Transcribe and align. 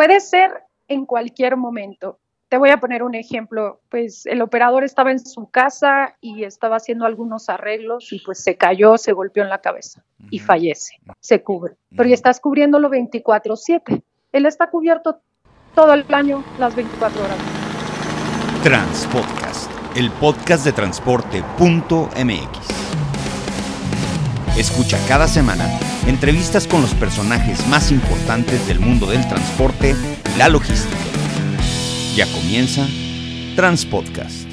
puede 0.00 0.20
ser 0.20 0.50
en 0.88 1.04
cualquier 1.04 1.58
momento. 1.58 2.20
Te 2.48 2.56
voy 2.56 2.70
a 2.70 2.78
poner 2.78 3.02
un 3.02 3.14
ejemplo, 3.14 3.82
pues 3.90 4.24
el 4.24 4.40
operador 4.40 4.82
estaba 4.82 5.10
en 5.10 5.18
su 5.18 5.50
casa 5.50 6.16
y 6.22 6.44
estaba 6.44 6.76
haciendo 6.76 7.04
algunos 7.04 7.50
arreglos 7.50 8.10
y 8.10 8.18
pues 8.20 8.42
se 8.42 8.56
cayó, 8.56 8.96
se 8.96 9.12
golpeó 9.12 9.42
en 9.42 9.50
la 9.50 9.60
cabeza 9.60 10.02
y 10.30 10.38
fallece, 10.38 10.94
se 11.20 11.42
cubre. 11.42 11.74
Pero 11.94 12.08
ya 12.08 12.14
estás 12.14 12.40
cubriéndolo 12.40 12.88
24/7. 12.88 14.02
Él 14.32 14.46
está 14.46 14.70
cubierto 14.70 15.20
todo 15.74 15.92
el 15.92 16.06
año, 16.14 16.42
las 16.58 16.74
24 16.74 17.22
horas. 17.22 17.36
Transpodcast, 18.62 19.70
el 19.98 20.10
podcast 20.12 20.64
de 20.64 20.72
transporte.mx. 20.72 21.38
Escucha 24.56 24.98
cada 25.06 25.28
semana 25.28 25.68
entrevistas 26.06 26.66
con 26.66 26.82
los 26.82 26.94
personajes 26.94 27.66
más 27.68 27.90
importantes 27.90 28.66
del 28.66 28.80
mundo 28.80 29.06
del 29.06 29.26
transporte 29.28 29.94
la 30.36 30.48
logística. 30.48 30.96
Ya 32.16 32.26
comienza 32.32 32.86
Transpodcast. 33.56 34.48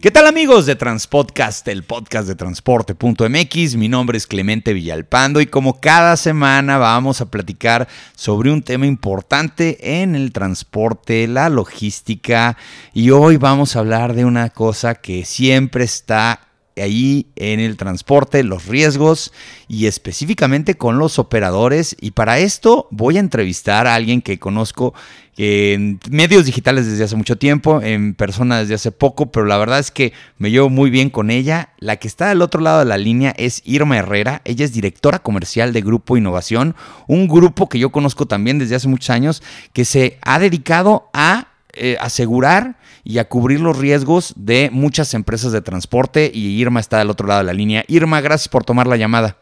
¿Qué 0.00 0.10
tal 0.10 0.26
amigos 0.26 0.66
de 0.66 0.76
Transpodcast, 0.76 1.66
el 1.68 1.82
podcast 1.82 2.28
de 2.28 2.34
transporte.mx? 2.34 3.76
Mi 3.76 3.88
nombre 3.88 4.18
es 4.18 4.26
Clemente 4.26 4.74
Villalpando 4.74 5.40
y 5.40 5.46
como 5.46 5.80
cada 5.80 6.18
semana 6.18 6.76
vamos 6.76 7.22
a 7.22 7.30
platicar 7.30 7.88
sobre 8.14 8.50
un 8.52 8.62
tema 8.62 8.84
importante 8.84 10.02
en 10.02 10.14
el 10.14 10.30
transporte, 10.32 11.26
la 11.26 11.48
logística 11.48 12.58
y 12.92 13.10
hoy 13.10 13.38
vamos 13.38 13.76
a 13.76 13.78
hablar 13.78 14.12
de 14.12 14.26
una 14.26 14.50
cosa 14.50 14.94
que 14.94 15.24
siempre 15.24 15.84
está 15.84 16.48
ahí 16.76 17.26
en 17.36 17.60
el 17.60 17.76
transporte, 17.76 18.42
los 18.42 18.66
riesgos 18.66 19.32
y 19.68 19.86
específicamente 19.86 20.76
con 20.76 20.98
los 20.98 21.18
operadores. 21.18 21.96
Y 22.00 22.12
para 22.12 22.38
esto 22.38 22.88
voy 22.90 23.16
a 23.16 23.20
entrevistar 23.20 23.86
a 23.86 23.94
alguien 23.94 24.22
que 24.22 24.38
conozco 24.38 24.94
en 25.36 25.98
medios 26.10 26.46
digitales 26.46 26.86
desde 26.86 27.04
hace 27.04 27.16
mucho 27.16 27.36
tiempo, 27.36 27.80
en 27.82 28.14
persona 28.14 28.60
desde 28.60 28.74
hace 28.74 28.92
poco, 28.92 29.32
pero 29.32 29.46
la 29.46 29.56
verdad 29.56 29.80
es 29.80 29.90
que 29.90 30.12
me 30.38 30.50
llevo 30.50 30.70
muy 30.70 30.90
bien 30.90 31.10
con 31.10 31.30
ella. 31.30 31.70
La 31.78 31.96
que 31.96 32.08
está 32.08 32.30
al 32.30 32.42
otro 32.42 32.60
lado 32.60 32.80
de 32.80 32.84
la 32.84 32.98
línea 32.98 33.34
es 33.36 33.60
Irma 33.64 33.98
Herrera. 33.98 34.42
Ella 34.44 34.64
es 34.64 34.72
directora 34.72 35.18
comercial 35.18 35.72
de 35.72 35.80
Grupo 35.82 36.16
Innovación, 36.16 36.76
un 37.08 37.26
grupo 37.26 37.68
que 37.68 37.78
yo 37.78 37.90
conozco 37.90 38.26
también 38.26 38.58
desde 38.58 38.76
hace 38.76 38.88
muchos 38.88 39.10
años 39.10 39.42
que 39.72 39.84
se 39.84 40.18
ha 40.22 40.38
dedicado 40.38 41.08
a 41.12 41.48
eh, 41.72 41.96
asegurar 42.00 42.76
y 43.04 43.18
a 43.18 43.28
cubrir 43.28 43.60
los 43.60 43.78
riesgos 43.78 44.32
de 44.36 44.70
muchas 44.72 45.14
empresas 45.14 45.52
de 45.52 45.60
transporte 45.60 46.30
y 46.32 46.60
Irma 46.60 46.80
está 46.80 46.98
del 46.98 47.10
otro 47.10 47.28
lado 47.28 47.40
de 47.40 47.46
la 47.46 47.52
línea. 47.52 47.84
Irma, 47.86 48.20
gracias 48.20 48.48
por 48.48 48.64
tomar 48.64 48.86
la 48.86 48.96
llamada. 48.96 49.36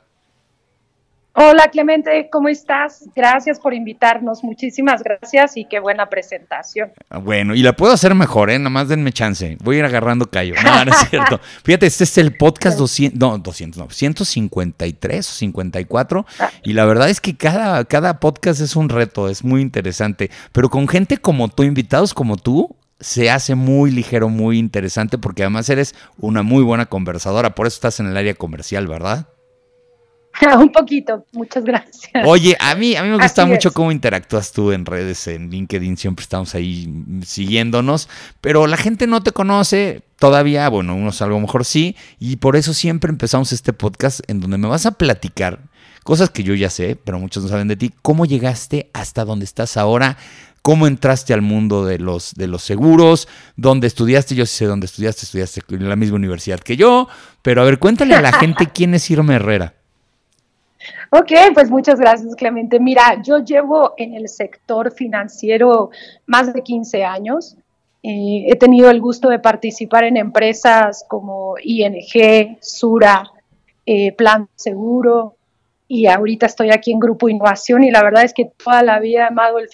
Hola 1.34 1.70
Clemente, 1.72 2.28
¿cómo 2.30 2.48
estás? 2.48 3.08
Gracias 3.16 3.58
por 3.58 3.72
invitarnos, 3.72 4.44
muchísimas 4.44 5.02
gracias 5.02 5.56
y 5.56 5.64
qué 5.64 5.80
buena 5.80 6.10
presentación. 6.10 6.92
Ah, 7.08 7.16
bueno, 7.16 7.54
y 7.54 7.62
la 7.62 7.72
puedo 7.72 7.94
hacer 7.94 8.14
mejor, 8.14 8.50
¿eh? 8.50 8.58
Nada 8.58 8.68
más 8.68 8.88
denme 8.88 9.12
chance, 9.12 9.56
voy 9.62 9.76
a 9.76 9.78
ir 9.78 9.84
agarrando 9.86 10.26
callo. 10.26 10.54
No, 10.62 10.84
no 10.84 10.90
es 10.90 10.98
cierto. 11.08 11.40
Fíjate, 11.64 11.86
este 11.86 12.04
es 12.04 12.18
el 12.18 12.36
podcast 12.36 12.76
200, 12.76 13.18
no, 13.18 13.38
200, 13.38 13.78
no, 13.78 13.88
153 13.88 15.30
o 15.30 15.32
54 15.32 16.26
ah. 16.38 16.50
y 16.64 16.74
la 16.74 16.84
verdad 16.84 17.08
es 17.08 17.18
que 17.18 17.34
cada, 17.34 17.82
cada 17.86 18.20
podcast 18.20 18.60
es 18.60 18.76
un 18.76 18.90
reto, 18.90 19.30
es 19.30 19.42
muy 19.42 19.62
interesante, 19.62 20.30
pero 20.52 20.68
con 20.68 20.86
gente 20.86 21.16
como 21.16 21.48
tú, 21.48 21.62
invitados 21.62 22.12
como 22.12 22.36
tú, 22.36 22.76
se 23.02 23.30
hace 23.30 23.54
muy 23.54 23.90
ligero, 23.90 24.28
muy 24.28 24.58
interesante, 24.58 25.18
porque 25.18 25.42
además 25.42 25.68
eres 25.68 25.94
una 26.16 26.42
muy 26.42 26.62
buena 26.62 26.86
conversadora, 26.86 27.54
por 27.54 27.66
eso 27.66 27.74
estás 27.74 28.00
en 28.00 28.06
el 28.06 28.16
área 28.16 28.34
comercial, 28.34 28.86
¿verdad? 28.86 29.28
Un 30.58 30.70
poquito, 30.72 31.26
muchas 31.32 31.64
gracias. 31.64 32.24
Oye, 32.24 32.56
a 32.58 32.74
mí, 32.74 32.96
a 32.96 33.02
mí 33.02 33.10
me 33.10 33.18
gusta 33.18 33.44
mucho 33.44 33.72
cómo 33.72 33.92
interactúas 33.92 34.52
tú 34.52 34.72
en 34.72 34.86
redes, 34.86 35.26
en 35.26 35.50
LinkedIn, 35.50 35.96
siempre 35.96 36.22
estamos 36.22 36.54
ahí 36.54 36.88
siguiéndonos, 37.26 38.08
pero 38.40 38.66
la 38.66 38.76
gente 38.76 39.06
no 39.06 39.22
te 39.22 39.32
conoce 39.32 40.02
todavía, 40.18 40.68
bueno, 40.68 40.94
unos 40.94 41.20
a 41.22 41.26
lo 41.26 41.38
mejor 41.40 41.64
sí, 41.64 41.96
y 42.18 42.36
por 42.36 42.56
eso 42.56 42.72
siempre 42.72 43.10
empezamos 43.10 43.52
este 43.52 43.72
podcast 43.72 44.20
en 44.28 44.40
donde 44.40 44.58
me 44.58 44.68
vas 44.68 44.86
a 44.86 44.92
platicar 44.92 45.60
cosas 46.04 46.30
que 46.30 46.42
yo 46.42 46.54
ya 46.54 46.70
sé, 46.70 46.96
pero 46.96 47.18
muchos 47.18 47.42
no 47.42 47.48
saben 47.48 47.68
de 47.68 47.76
ti, 47.76 47.92
cómo 48.02 48.26
llegaste 48.26 48.90
hasta 48.92 49.24
donde 49.24 49.44
estás 49.44 49.76
ahora, 49.76 50.16
cómo 50.62 50.86
entraste 50.86 51.34
al 51.34 51.42
mundo 51.42 51.84
de 51.84 51.98
los, 51.98 52.34
de 52.34 52.46
los 52.46 52.62
seguros, 52.62 53.28
dónde 53.56 53.88
estudiaste, 53.88 54.34
yo 54.34 54.46
sí 54.46 54.56
sé 54.58 54.64
dónde 54.66 54.86
estudiaste, 54.86 55.26
estudiaste 55.26 55.60
en 55.70 55.88
la 55.88 55.96
misma 55.96 56.16
universidad 56.16 56.60
que 56.60 56.76
yo, 56.76 57.08
pero 57.42 57.62
a 57.62 57.64
ver, 57.64 57.78
cuéntale 57.78 58.14
a 58.14 58.22
la 58.22 58.32
gente 58.32 58.68
quién 58.74 58.94
es 58.94 59.10
Irma 59.10 59.34
Herrera. 59.34 59.74
Ok, 61.10 61.32
pues 61.54 61.70
muchas 61.70 62.00
gracias, 62.00 62.34
Clemente. 62.34 62.80
Mira, 62.80 63.22
yo 63.22 63.38
llevo 63.38 63.94
en 63.98 64.14
el 64.14 64.28
sector 64.28 64.92
financiero 64.92 65.90
más 66.26 66.52
de 66.52 66.62
15 66.62 67.04
años. 67.04 67.56
Eh, 68.02 68.46
he 68.48 68.56
tenido 68.56 68.90
el 68.90 69.00
gusto 69.00 69.28
de 69.28 69.38
participar 69.38 70.04
en 70.04 70.16
empresas 70.16 71.04
como 71.08 71.54
ING, 71.62 72.58
Sura, 72.60 73.30
eh, 73.86 74.12
Plan 74.12 74.48
Seguro, 74.56 75.36
y 75.94 76.06
ahorita 76.06 76.46
estoy 76.46 76.70
aquí 76.70 76.90
en 76.90 76.98
Grupo 76.98 77.28
Innovación 77.28 77.84
y 77.84 77.90
la 77.90 78.02
verdad 78.02 78.24
es 78.24 78.32
que 78.32 78.46
toda 78.46 78.82
la 78.82 78.98
vida 78.98 79.24
he 79.24 79.26
amado 79.26 79.58
el, 79.58 79.68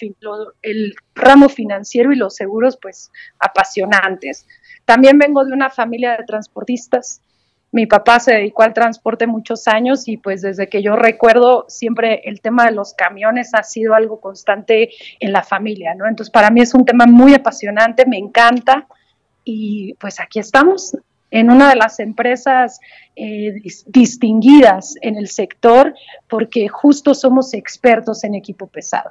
el 0.63 0.95
ramo 1.15 1.49
financiero 1.49 2.13
y 2.13 2.17
los 2.17 2.35
seguros 2.35 2.77
pues 2.83 3.13
apasionantes. 3.39 4.45
También 4.85 5.17
vengo 5.17 5.45
de 5.45 5.53
una 5.53 5.71
familia 5.71 6.17
de 6.17 6.25
transportistas. 6.25 7.23
Mi 7.71 7.87
papá 7.87 8.19
se 8.19 8.35
dedicó 8.35 8.65
al 8.65 8.75
transporte 8.75 9.29
muchos 9.29 9.69
años 9.69 10.09
y 10.09 10.17
pues 10.17 10.43
desde 10.43 10.69
que 10.69 10.83
yo 10.83 10.97
recuerdo 10.97 11.67
siempre 11.69 12.23
el 12.25 12.41
tema 12.41 12.65
de 12.65 12.73
los 12.73 12.95
camiones 12.95 13.55
ha 13.55 13.63
sido 13.63 13.95
algo 13.95 14.21
constante 14.21 14.91
en 15.21 15.33
la 15.33 15.45
familia, 15.45 15.95
¿no? 15.95 16.09
Entonces 16.09 16.33
para 16.33 16.51
mí 16.51 16.61
es 16.63 16.75
un 16.75 16.85
tema 16.85 17.07
muy 17.07 17.33
apasionante, 17.33 18.07
me 18.07 18.19
encanta 18.19 18.89
y 19.45 19.95
pues 20.01 20.19
aquí 20.19 20.41
estamos 20.41 20.97
en 21.31 21.51
una 21.51 21.71
de 21.71 21.77
las 21.77 22.01
empresas 22.01 22.81
eh, 23.17 23.63
distinguidas 23.87 24.95
en 25.03 25.17
el 25.17 25.29
sector 25.29 25.95
porque 26.29 26.69
justo 26.69 27.15
somos 27.15 27.55
expertos 27.55 28.25
en 28.25 28.35
equipo 28.35 28.67
pesado. 28.67 29.11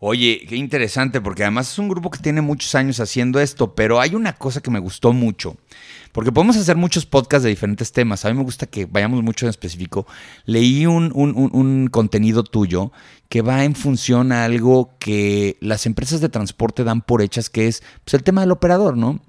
Oye, 0.00 0.46
qué 0.48 0.54
interesante, 0.54 1.20
porque 1.20 1.42
además 1.42 1.72
es 1.72 1.78
un 1.78 1.88
grupo 1.88 2.08
que 2.08 2.20
tiene 2.20 2.40
muchos 2.40 2.76
años 2.76 3.00
haciendo 3.00 3.40
esto, 3.40 3.74
pero 3.74 4.00
hay 4.00 4.14
una 4.14 4.32
cosa 4.32 4.60
que 4.60 4.70
me 4.70 4.78
gustó 4.78 5.12
mucho, 5.12 5.56
porque 6.12 6.30
podemos 6.30 6.56
hacer 6.56 6.76
muchos 6.76 7.04
podcasts 7.04 7.42
de 7.42 7.50
diferentes 7.50 7.90
temas. 7.90 8.24
A 8.24 8.28
mí 8.28 8.36
me 8.36 8.44
gusta 8.44 8.66
que 8.66 8.86
vayamos 8.86 9.24
mucho 9.24 9.46
en 9.46 9.50
específico. 9.50 10.06
Leí 10.44 10.86
un, 10.86 11.10
un 11.12 11.88
contenido 11.88 12.44
tuyo 12.44 12.92
que 13.28 13.42
va 13.42 13.64
en 13.64 13.74
función 13.74 14.30
a 14.30 14.44
algo 14.44 14.96
que 15.00 15.56
las 15.60 15.84
empresas 15.84 16.20
de 16.20 16.28
transporte 16.28 16.84
dan 16.84 17.02
por 17.02 17.20
hechas, 17.20 17.50
que 17.50 17.66
es 17.66 17.82
pues, 18.04 18.14
el 18.14 18.22
tema 18.22 18.42
del 18.42 18.52
operador, 18.52 18.96
¿no? 18.96 19.20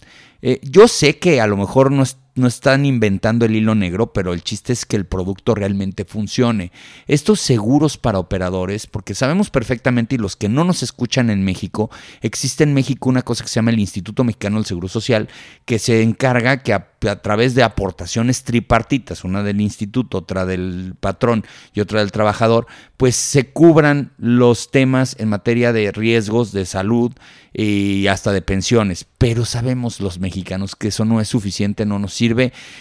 Eh, 0.41 0.59
yo 0.63 0.87
sé 0.87 1.19
que 1.19 1.41
a 1.41 1.47
lo 1.47 1.57
mejor 1.57 1.91
no, 1.91 2.03
no, 2.39 2.47
están 2.47 2.85
inventando 2.85 3.45
el 3.45 3.55
hilo 3.55 3.75
negro, 3.75 4.13
pero 4.13 4.33
el 4.33 4.43
chiste 4.43 4.73
es 4.73 4.85
que 4.85 4.95
el 4.95 5.05
producto 5.05 5.55
realmente 5.55 6.05
funcione. 6.05 6.71
Estos 7.07 7.39
seguros 7.39 7.97
para 7.97 8.19
operadores, 8.19 8.87
porque 8.87 9.15
sabemos 9.15 9.49
perfectamente, 9.49 10.15
y 10.15 10.17
los 10.17 10.35
que 10.35 10.49
no 10.49 10.63
nos 10.63 10.83
escuchan 10.83 11.29
en 11.29 11.43
México, 11.43 11.89
existe 12.21 12.63
en 12.63 12.73
México 12.73 13.09
una 13.09 13.21
cosa 13.21 13.43
que 13.43 13.49
se 13.49 13.55
llama 13.55 13.71
el 13.71 13.79
Instituto 13.79 14.23
Mexicano 14.23 14.57
del 14.57 14.65
Seguro 14.65 14.87
Social, 14.87 15.29
que 15.65 15.79
se 15.79 16.01
encarga 16.01 16.63
que 16.63 16.73
a, 16.73 16.89
través 17.21 17.55
de 17.55 17.63
aportaciones 17.63 18.43
tripartitas, 18.43 19.23
una 19.23 19.43
del 19.43 19.61
instituto, 19.61 20.17
otra 20.17 20.45
del 20.45 20.95
patrón 20.99 21.45
y 21.73 21.79
otra 21.79 21.99
del 21.99 22.11
trabajador, 22.11 22.67
pues 22.97 23.15
se 23.15 23.51
cubran 23.51 24.11
los 24.17 24.71
temas 24.71 25.15
en 25.19 25.29
materia 25.29 25.71
de 25.71 25.91
riesgos 25.91 26.51
de 26.51 26.65
salud 26.65 27.13
y 27.53 28.07
hasta 28.07 28.31
de 28.31 28.41
pensiones. 28.41 29.05
Pero 29.17 29.45
sabemos 29.45 29.99
los 29.99 30.19
mexicanos 30.19 30.75
que 30.75 30.89
eso 30.89 31.05
no 31.05 31.21
es 31.21 31.29
suficiente, 31.29 31.85
no 31.85 31.99
nos 31.99 32.13
sirve 32.13 32.28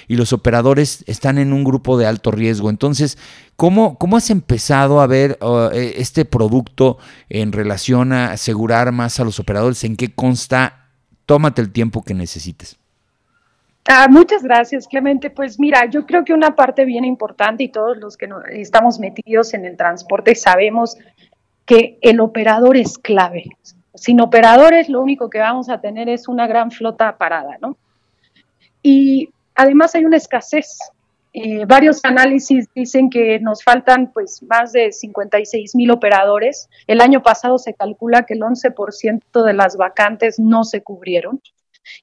y 0.06 0.16
los 0.16 0.32
operadores 0.32 1.04
están 1.06 1.38
en 1.38 1.53
un 1.53 1.64
grupo 1.64 1.98
de 1.98 2.06
alto 2.06 2.31
riesgo. 2.31 2.70
Entonces, 2.70 3.19
¿cómo, 3.56 3.98
cómo 3.98 4.16
has 4.16 4.31
empezado 4.31 5.00
a 5.00 5.06
ver 5.06 5.38
uh, 5.42 5.70
e, 5.72 6.00
este 6.00 6.25
producto 6.25 6.98
en 7.28 7.53
relación 7.53 8.12
a 8.12 8.33
asegurar 8.33 8.92
más 8.92 9.21
a 9.21 9.24
los 9.24 9.39
operadores? 9.41 9.84
¿En 9.84 9.97
qué 9.97 10.15
consta? 10.15 10.89
Tómate 11.27 11.62
el 11.62 11.72
tiempo 11.72 12.03
que 12.03 12.15
necesites. 12.15 12.78
Ah, 13.91 14.06
muchas 14.10 14.42
gracias, 14.42 14.86
Clemente. 14.86 15.30
Pues 15.30 15.59
mira, 15.59 15.86
yo 15.86 16.04
creo 16.04 16.22
que 16.22 16.34
una 16.34 16.54
parte 16.54 16.84
bien 16.84 17.06
importante 17.06 17.65
y 17.65 17.68
todos 17.68 17.97
los 17.97 18.18
que 18.18 18.28
estamos 18.50 18.98
metidos 18.98 19.54
en 19.54 19.65
el 19.65 19.78
transporte 19.78 20.34
sabemos 20.34 20.98
que 21.65 21.98
el 22.03 22.21
operador 22.21 22.77
es 22.77 22.98
clave. 22.98 23.45
Sin 23.95 24.21
operadores 24.21 24.91
lo 24.91 25.00
único 25.00 25.30
que 25.30 25.39
vamos 25.39 25.71
a 25.71 25.80
tener 25.80 26.09
es 26.10 26.28
una 26.28 26.47
gran 26.47 26.71
flota 26.71 27.16
parada, 27.16 27.56
¿no? 27.62 27.78
Y 28.83 29.30
además 29.59 29.95
hay 29.95 30.05
una 30.05 30.16
escasez. 30.16 30.78
Eh, 31.34 31.66
varios 31.66 32.03
análisis 32.05 32.66
dicen 32.75 33.10
que 33.10 33.39
nos 33.41 33.63
faltan 33.63 34.10
pues 34.13 34.43
más 34.45 34.72
de 34.72 34.93
56 34.93 35.75
mil 35.75 35.91
operadores. 35.91 36.69
El 36.87 37.01
año 37.01 37.22
pasado 37.22 37.59
se 37.59 37.75
calcula 37.75 38.25
que 38.25 38.34
el 38.34 38.41
11% 38.41 39.45
de 39.45 39.53
las 39.53 39.77
vacantes 39.77 40.39
no 40.39 40.65
se 40.65 40.83
cubrieron. 40.83 41.43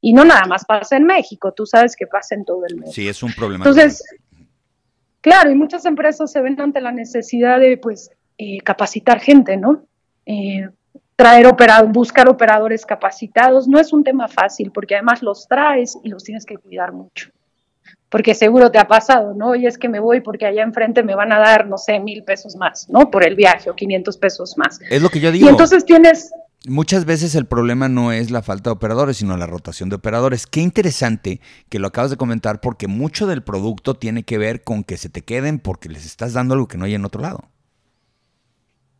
Y 0.01 0.13
no 0.13 0.25
nada 0.25 0.45
más 0.47 0.65
pasa 0.65 0.97
en 0.97 1.05
México, 1.05 1.53
tú 1.53 1.65
sabes 1.65 1.95
que 1.95 2.07
pasa 2.07 2.35
en 2.35 2.43
todo 2.43 2.65
el 2.67 2.75
mundo. 2.75 2.91
Sí, 2.91 3.07
es 3.07 3.21
un 3.23 3.33
problema. 3.33 3.63
Entonces, 3.63 4.03
claro, 5.21 5.51
y 5.51 5.55
muchas 5.55 5.85
empresas 5.85 6.31
se 6.31 6.41
ven 6.41 6.59
ante 6.59 6.81
la 6.81 6.91
necesidad 6.91 7.59
de, 7.59 7.77
pues, 7.77 8.09
eh, 8.37 8.59
capacitar 8.61 9.19
gente, 9.19 9.57
¿no? 9.57 9.85
Eh, 10.25 10.67
traer 11.15 11.45
operadores, 11.45 11.93
buscar 11.93 12.27
operadores 12.27 12.85
capacitados 12.85 13.67
no 13.67 13.79
es 13.79 13.93
un 13.93 14.03
tema 14.03 14.27
fácil 14.27 14.71
porque 14.71 14.95
además 14.95 15.21
los 15.21 15.47
traes 15.47 15.97
y 16.03 16.09
los 16.09 16.23
tienes 16.23 16.45
que 16.45 16.57
cuidar 16.57 16.91
mucho. 16.91 17.29
Porque 18.09 18.35
seguro 18.35 18.71
te 18.71 18.77
ha 18.77 18.87
pasado, 18.87 19.33
¿no? 19.33 19.55
Y 19.55 19.65
es 19.65 19.77
que 19.77 19.89
me 19.89 19.99
voy 19.99 20.21
porque 20.21 20.45
allá 20.45 20.63
enfrente 20.63 21.03
me 21.03 21.15
van 21.15 21.31
a 21.33 21.39
dar, 21.39 21.67
no 21.67 21.77
sé, 21.77 21.99
mil 21.99 22.23
pesos 22.23 22.55
más, 22.55 22.87
¿no? 22.89 23.09
Por 23.09 23.25
el 23.25 23.35
viaje 23.35 23.69
o 23.69 23.75
500 23.75 24.17
pesos 24.17 24.57
más. 24.57 24.79
Es 24.89 25.01
lo 25.01 25.09
que 25.09 25.19
yo 25.19 25.31
digo. 25.31 25.45
Y 25.45 25.49
entonces 25.49 25.85
tienes, 25.85 26.31
Muchas 26.67 27.05
veces 27.05 27.35
el 27.35 27.45
problema 27.45 27.89
no 27.89 28.11
es 28.11 28.31
la 28.31 28.41
falta 28.41 28.71
de 28.71 28.73
operadores, 28.73 29.17
sino 29.17 29.37
la 29.37 29.45
rotación 29.45 29.89
de 29.89 29.97
operadores. 29.97 30.47
Qué 30.47 30.61
interesante 30.61 31.39
que 31.69 31.77
lo 31.77 31.87
acabas 31.87 32.09
de 32.09 32.17
comentar 32.17 32.59
porque 32.59 32.87
mucho 32.87 33.27
del 33.27 33.43
producto 33.43 33.93
tiene 33.93 34.23
que 34.23 34.39
ver 34.39 34.63
con 34.63 34.83
que 34.83 34.97
se 34.97 35.09
te 35.09 35.21
queden 35.21 35.59
porque 35.59 35.89
les 35.89 36.07
estás 36.07 36.33
dando 36.33 36.55
algo 36.55 36.67
que 36.67 36.79
no 36.79 36.85
hay 36.85 36.95
en 36.95 37.05
otro 37.05 37.21
lado. 37.21 37.43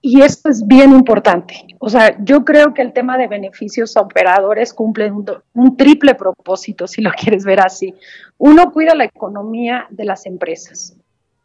Y 0.08 0.22
esto 0.22 0.50
es 0.50 0.68
bien 0.68 0.92
importante. 0.92 1.66
O 1.80 1.90
sea, 1.90 2.16
yo 2.24 2.46
creo 2.46 2.76
que 2.76 2.84
el 2.84 2.94
tema 2.94 3.18
de 3.18 3.28
beneficios 3.28 3.98
a 3.98 4.02
operadores 4.02 4.72
cumple 4.72 5.10
un, 5.10 5.26
un, 5.56 5.76
triple 5.76 6.14
propósito, 6.14 6.86
si 6.86 7.02
lo 7.02 7.10
quieres 7.20 7.44
ver 7.44 7.60
así. 7.60 7.92
Uno, 8.38 8.72
cuida 8.72 8.94
la 8.94 9.06
economía 9.06 9.88
de 9.90 10.06
las 10.06 10.28
empresas, 10.28 10.96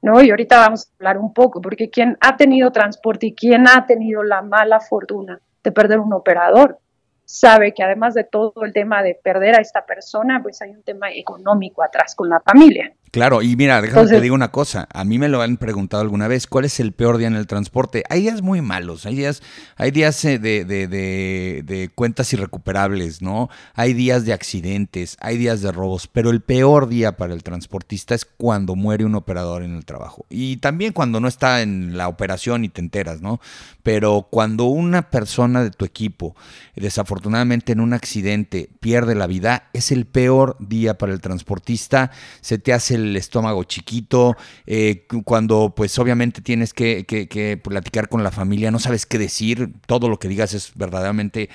¿no? 0.03 0.21
Y 0.21 0.29
ahorita 0.29 0.59
vamos 0.59 0.85
a 0.85 0.91
hablar 0.99 1.17
un 1.17 1.33
poco, 1.33 1.63
porque 1.63 1.89
quien 1.89 2.19
ha 2.21 2.37
tenido 2.37 2.71
transporte 2.71 3.29
y 3.29 3.35
quien 3.35 3.67
ha 3.67 3.87
tenido 3.87 4.23
la 4.23 4.43
mala 4.43 4.79
fortuna 4.79 5.41
de 5.65 5.73
perder 5.73 5.99
un 5.99 6.13
operador, 6.13 6.81
sabe 7.25 7.73
que 7.73 7.83
además 7.83 8.13
de 8.13 8.25
todo 8.25 8.53
el 8.63 8.75
tema 8.75 9.03
de 9.03 9.15
perder 9.15 9.55
a 9.55 9.63
esta 9.63 9.87
persona, 9.87 10.43
pues 10.43 10.61
hay 10.61 10.73
un 10.73 10.83
tema 10.83 11.11
económico 11.11 11.83
atrás 11.83 12.15
con 12.15 12.29
la 12.29 12.41
familia. 12.41 12.93
Claro, 13.11 13.43
y 13.43 13.57
mira, 13.57 13.83
déjame 13.83 14.09
te 14.09 14.21
digo 14.21 14.37
una 14.37 14.53
cosa. 14.53 14.87
A 14.93 15.03
mí 15.03 15.19
me 15.19 15.29
lo 15.29 15.43
han 15.43 15.57
preguntado 15.57 16.01
alguna 16.01 16.29
vez, 16.29 16.47
¿cuál 16.47 16.65
es 16.65 16.79
el 16.79 16.93
peor 16.93 17.19
día 17.19 17.27
en 17.27 17.35
el 17.35 17.49
transporte? 17.49 18.05
Hay 18.09 18.21
días 18.21 18.41
muy 18.41 18.61
malos, 18.61 19.05
hay 19.05 19.17
días, 19.17 19.43
hay 19.75 19.91
días 19.91 20.25
eh, 20.25 20.39
de, 20.39 20.65
de, 20.65 20.87
de, 20.87 21.63
de, 21.65 21.89
cuentas 21.89 22.33
irrecuperables, 22.33 23.21
¿no? 23.21 23.49
Hay 23.75 23.95
días 23.95 24.27
de 24.27 24.33
accidentes, 24.33 25.17
hay 25.21 25.39
días 25.39 25.61
de 25.61 25.73
robos, 25.73 26.07
pero 26.07 26.31
el 26.31 26.41
peor 26.41 26.89
día 26.89 27.17
para 27.17 27.35
el 27.35 27.43
transportista 27.43 28.15
es 28.15 28.25
cuando 28.25 28.77
muere 28.77 29.05
un 29.05 29.17
operador 29.17 29.65
en 29.65 29.75
el 29.75 29.85
trabajo. 29.85 30.25
Y 30.31 30.59
también 30.59 30.93
cuando 30.93 31.19
no 31.19 31.27
está 31.27 31.63
en 31.63 31.97
la 31.99 32.07
operación 32.07 32.65
y 32.65 32.69
te 32.69 32.81
enteras, 32.81 33.21
¿no? 33.21 33.41
Pero 33.83 34.29
cuando 34.31 34.67
una 34.67 35.11
persona 35.11 35.65
de 35.65 35.71
tu 35.73 35.85
equipo, 35.85 36.37
desafortunadamente 36.77 37.73
en 37.73 37.81
un 37.81 37.93
accidente, 37.93 38.71
pierde 38.79 39.17
la 39.17 39.27
vida, 39.27 39.69
es 39.73 39.91
el 39.91 40.07
peor 40.07 40.57
día 40.61 40.97
para 40.97 41.13
el 41.13 41.21
transportista, 41.21 42.13
se 42.41 42.59
te 42.59 42.73
hace 42.73 43.00
el 43.01 43.17
estómago 43.17 43.65
chiquito, 43.65 44.37
eh, 44.67 45.07
cuando 45.25 45.75
pues 45.75 45.99
obviamente 45.99 46.41
tienes 46.41 46.73
que, 46.73 47.05
que, 47.05 47.57
platicar 47.57 48.09
con 48.09 48.23
la 48.23 48.31
familia, 48.31 48.71
no 48.71 48.79
sabes 48.79 49.07
qué 49.07 49.19
decir, 49.19 49.73
todo 49.87 50.09
lo 50.09 50.19
que 50.19 50.29
digas 50.29 50.55
es 50.55 50.73
verdaderamente, 50.75 51.51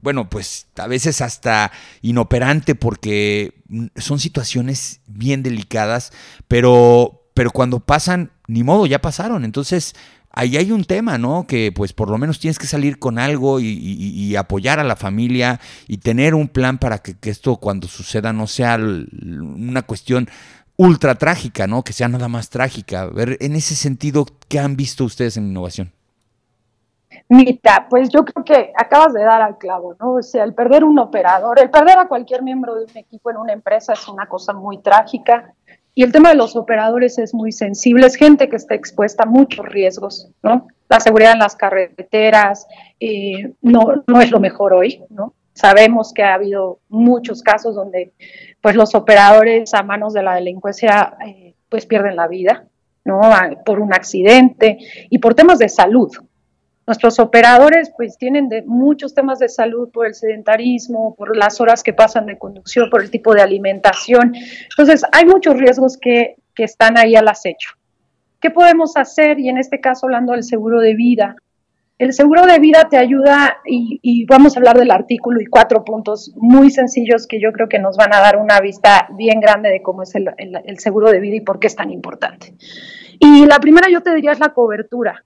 bueno, 0.00 0.28
pues 0.28 0.66
a 0.76 0.86
veces 0.86 1.20
hasta 1.20 1.72
inoperante 2.02 2.74
porque 2.74 3.62
son 3.96 4.18
situaciones 4.18 5.00
bien 5.06 5.42
delicadas, 5.42 6.12
pero, 6.48 7.28
pero 7.34 7.50
cuando 7.50 7.80
pasan, 7.80 8.30
ni 8.46 8.62
modo, 8.62 8.86
ya 8.86 9.00
pasaron, 9.00 9.44
entonces 9.44 9.94
ahí 10.34 10.56
hay 10.56 10.72
un 10.72 10.84
tema, 10.84 11.16
¿no? 11.18 11.46
Que 11.46 11.72
pues 11.74 11.92
por 11.92 12.10
lo 12.10 12.18
menos 12.18 12.38
tienes 12.38 12.58
que 12.58 12.66
salir 12.66 12.98
con 12.98 13.18
algo 13.18 13.60
y, 13.60 14.34
apoyar 14.36 14.80
a 14.80 14.84
la 14.84 14.96
familia 14.96 15.60
y 15.86 15.98
tener 15.98 16.34
un 16.34 16.48
plan 16.48 16.78
para 16.78 16.98
que, 16.98 17.14
esto 17.30 17.56
cuando 17.56 17.86
suceda 17.86 18.32
no 18.32 18.46
sea 18.46 18.76
una 18.76 19.82
cuestión 19.82 20.28
ultra 20.76 21.14
trágica, 21.14 21.66
¿no? 21.66 21.82
Que 21.84 21.92
sea 21.92 22.08
nada 22.08 22.28
más 22.28 22.50
trágica. 22.50 23.02
A 23.02 23.06
ver, 23.06 23.36
en 23.40 23.54
ese 23.54 23.76
sentido, 23.76 24.26
¿qué 24.48 24.58
han 24.58 24.76
visto 24.76 25.04
ustedes 25.04 25.36
en 25.36 25.48
innovación? 25.48 25.92
Mita, 27.28 27.86
pues 27.88 28.08
yo 28.10 28.24
creo 28.24 28.44
que 28.44 28.72
acabas 28.76 29.12
de 29.14 29.22
dar 29.22 29.40
al 29.40 29.56
clavo, 29.56 29.96
¿no? 30.00 30.14
O 30.14 30.22
sea, 30.22 30.44
el 30.44 30.52
perder 30.52 30.84
un 30.84 30.98
operador, 30.98 31.60
el 31.60 31.70
perder 31.70 31.98
a 31.98 32.08
cualquier 32.08 32.42
miembro 32.42 32.74
de 32.74 32.84
un 32.84 32.96
equipo 32.96 33.30
en 33.30 33.36
una 33.36 33.52
empresa 33.52 33.92
es 33.92 34.08
una 34.08 34.26
cosa 34.26 34.52
muy 34.52 34.78
trágica. 34.78 35.54
Y 35.94 36.02
el 36.02 36.10
tema 36.10 36.30
de 36.30 36.34
los 36.34 36.56
operadores 36.56 37.18
es 37.18 37.34
muy 37.34 37.52
sensible, 37.52 38.06
es 38.06 38.16
gente 38.16 38.48
que 38.48 38.56
está 38.56 38.74
expuesta 38.74 39.22
a 39.22 39.26
muchos 39.26 39.64
riesgos, 39.66 40.28
¿no? 40.42 40.66
La 40.88 40.98
seguridad 40.98 41.32
en 41.32 41.38
las 41.38 41.54
carreteras 41.54 42.66
eh, 42.98 43.52
no, 43.62 44.02
es 44.20 44.30
lo 44.30 44.40
mejor 44.40 44.72
hoy, 44.72 45.02
¿no? 45.10 45.34
Sabemos 45.52 46.12
que 46.12 46.24
ha 46.24 46.34
habido 46.34 46.80
muchos 46.88 47.42
casos 47.42 47.76
donde 47.76 48.12
pues 48.60 48.74
los 48.74 48.96
operadores 48.96 49.72
a 49.72 49.84
manos 49.84 50.12
de 50.14 50.24
la 50.24 50.34
delincuencia 50.34 51.16
eh, 51.24 51.54
pues 51.68 51.86
pierden 51.86 52.16
la 52.16 52.26
vida, 52.26 52.66
¿no? 53.04 53.20
Por 53.64 53.78
un 53.78 53.94
accidente 53.94 54.78
y 55.10 55.18
por 55.18 55.34
temas 55.34 55.60
de 55.60 55.68
salud, 55.68 56.10
Nuestros 56.86 57.18
operadores 57.18 57.90
pues 57.96 58.18
tienen 58.18 58.48
de 58.48 58.62
muchos 58.62 59.14
temas 59.14 59.38
de 59.38 59.48
salud 59.48 59.90
por 59.90 60.06
el 60.06 60.14
sedentarismo, 60.14 61.14
por 61.14 61.34
las 61.36 61.60
horas 61.60 61.82
que 61.82 61.94
pasan 61.94 62.26
de 62.26 62.36
conducción, 62.36 62.90
por 62.90 63.02
el 63.02 63.10
tipo 63.10 63.34
de 63.34 63.40
alimentación. 63.40 64.34
Entonces 64.70 65.02
hay 65.12 65.24
muchos 65.24 65.56
riesgos 65.56 65.96
que, 65.96 66.36
que 66.54 66.64
están 66.64 66.98
ahí 66.98 67.16
al 67.16 67.28
acecho. 67.28 67.70
¿Qué 68.38 68.50
podemos 68.50 68.96
hacer? 68.96 69.40
Y 69.40 69.48
en 69.48 69.56
este 69.56 69.80
caso 69.80 70.06
hablando 70.06 70.32
del 70.32 70.42
seguro 70.42 70.80
de 70.80 70.94
vida. 70.94 71.36
El 71.96 72.12
seguro 72.12 72.44
de 72.44 72.58
vida 72.58 72.88
te 72.90 72.98
ayuda 72.98 73.58
y, 73.64 74.00
y, 74.02 74.26
vamos 74.26 74.56
a 74.56 74.58
hablar 74.58 74.76
del 74.76 74.90
artículo 74.90 75.40
y 75.40 75.46
cuatro 75.46 75.84
puntos 75.84 76.32
muy 76.34 76.70
sencillos 76.70 77.28
que 77.28 77.40
yo 77.40 77.52
creo 77.52 77.68
que 77.68 77.78
nos 77.78 77.96
van 77.96 78.12
a 78.12 78.18
dar 78.18 78.36
una 78.36 78.60
vista 78.60 79.06
bien 79.16 79.40
grande 79.40 79.70
de 79.70 79.80
cómo 79.80 80.02
es 80.02 80.12
el, 80.16 80.28
el, 80.36 80.60
el 80.66 80.78
seguro 80.80 81.10
de 81.10 81.20
vida 81.20 81.36
y 81.36 81.40
por 81.40 81.60
qué 81.60 81.68
es 81.68 81.76
tan 81.76 81.92
importante. 81.92 82.52
Y 83.20 83.46
la 83.46 83.60
primera 83.60 83.88
yo 83.88 84.02
te 84.02 84.12
diría 84.12 84.32
es 84.32 84.40
la 84.40 84.52
cobertura. 84.52 85.24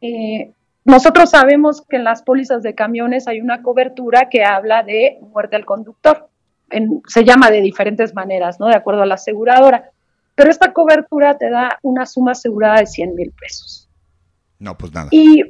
Eh, 0.00 0.52
nosotros 0.86 1.30
sabemos 1.30 1.82
que 1.82 1.96
en 1.96 2.04
las 2.04 2.22
pólizas 2.22 2.62
de 2.62 2.76
camiones 2.76 3.26
hay 3.26 3.40
una 3.40 3.60
cobertura 3.62 4.28
que 4.28 4.44
habla 4.44 4.84
de 4.84 5.18
muerte 5.20 5.56
al 5.56 5.64
conductor. 5.64 6.28
se 7.06 7.24
llama 7.24 7.50
de 7.50 7.60
diferentes 7.60 8.14
maneras, 8.14 8.60
¿no? 8.60 8.66
De 8.66 8.76
acuerdo 8.76 9.02
a 9.02 9.06
la 9.06 9.14
aseguradora. 9.14 9.90
Pero 10.36 10.50
esta 10.50 10.72
cobertura 10.72 11.36
te 11.36 11.50
da 11.50 11.78
una 11.82 12.06
suma 12.06 12.32
asegurada 12.32 12.80
de 12.80 12.86
100 12.86 13.14
mil 13.14 13.32
pesos. 13.32 13.88
No, 14.58 14.78
pues 14.78 14.92
nada. 14.92 15.08
Y 15.10 15.42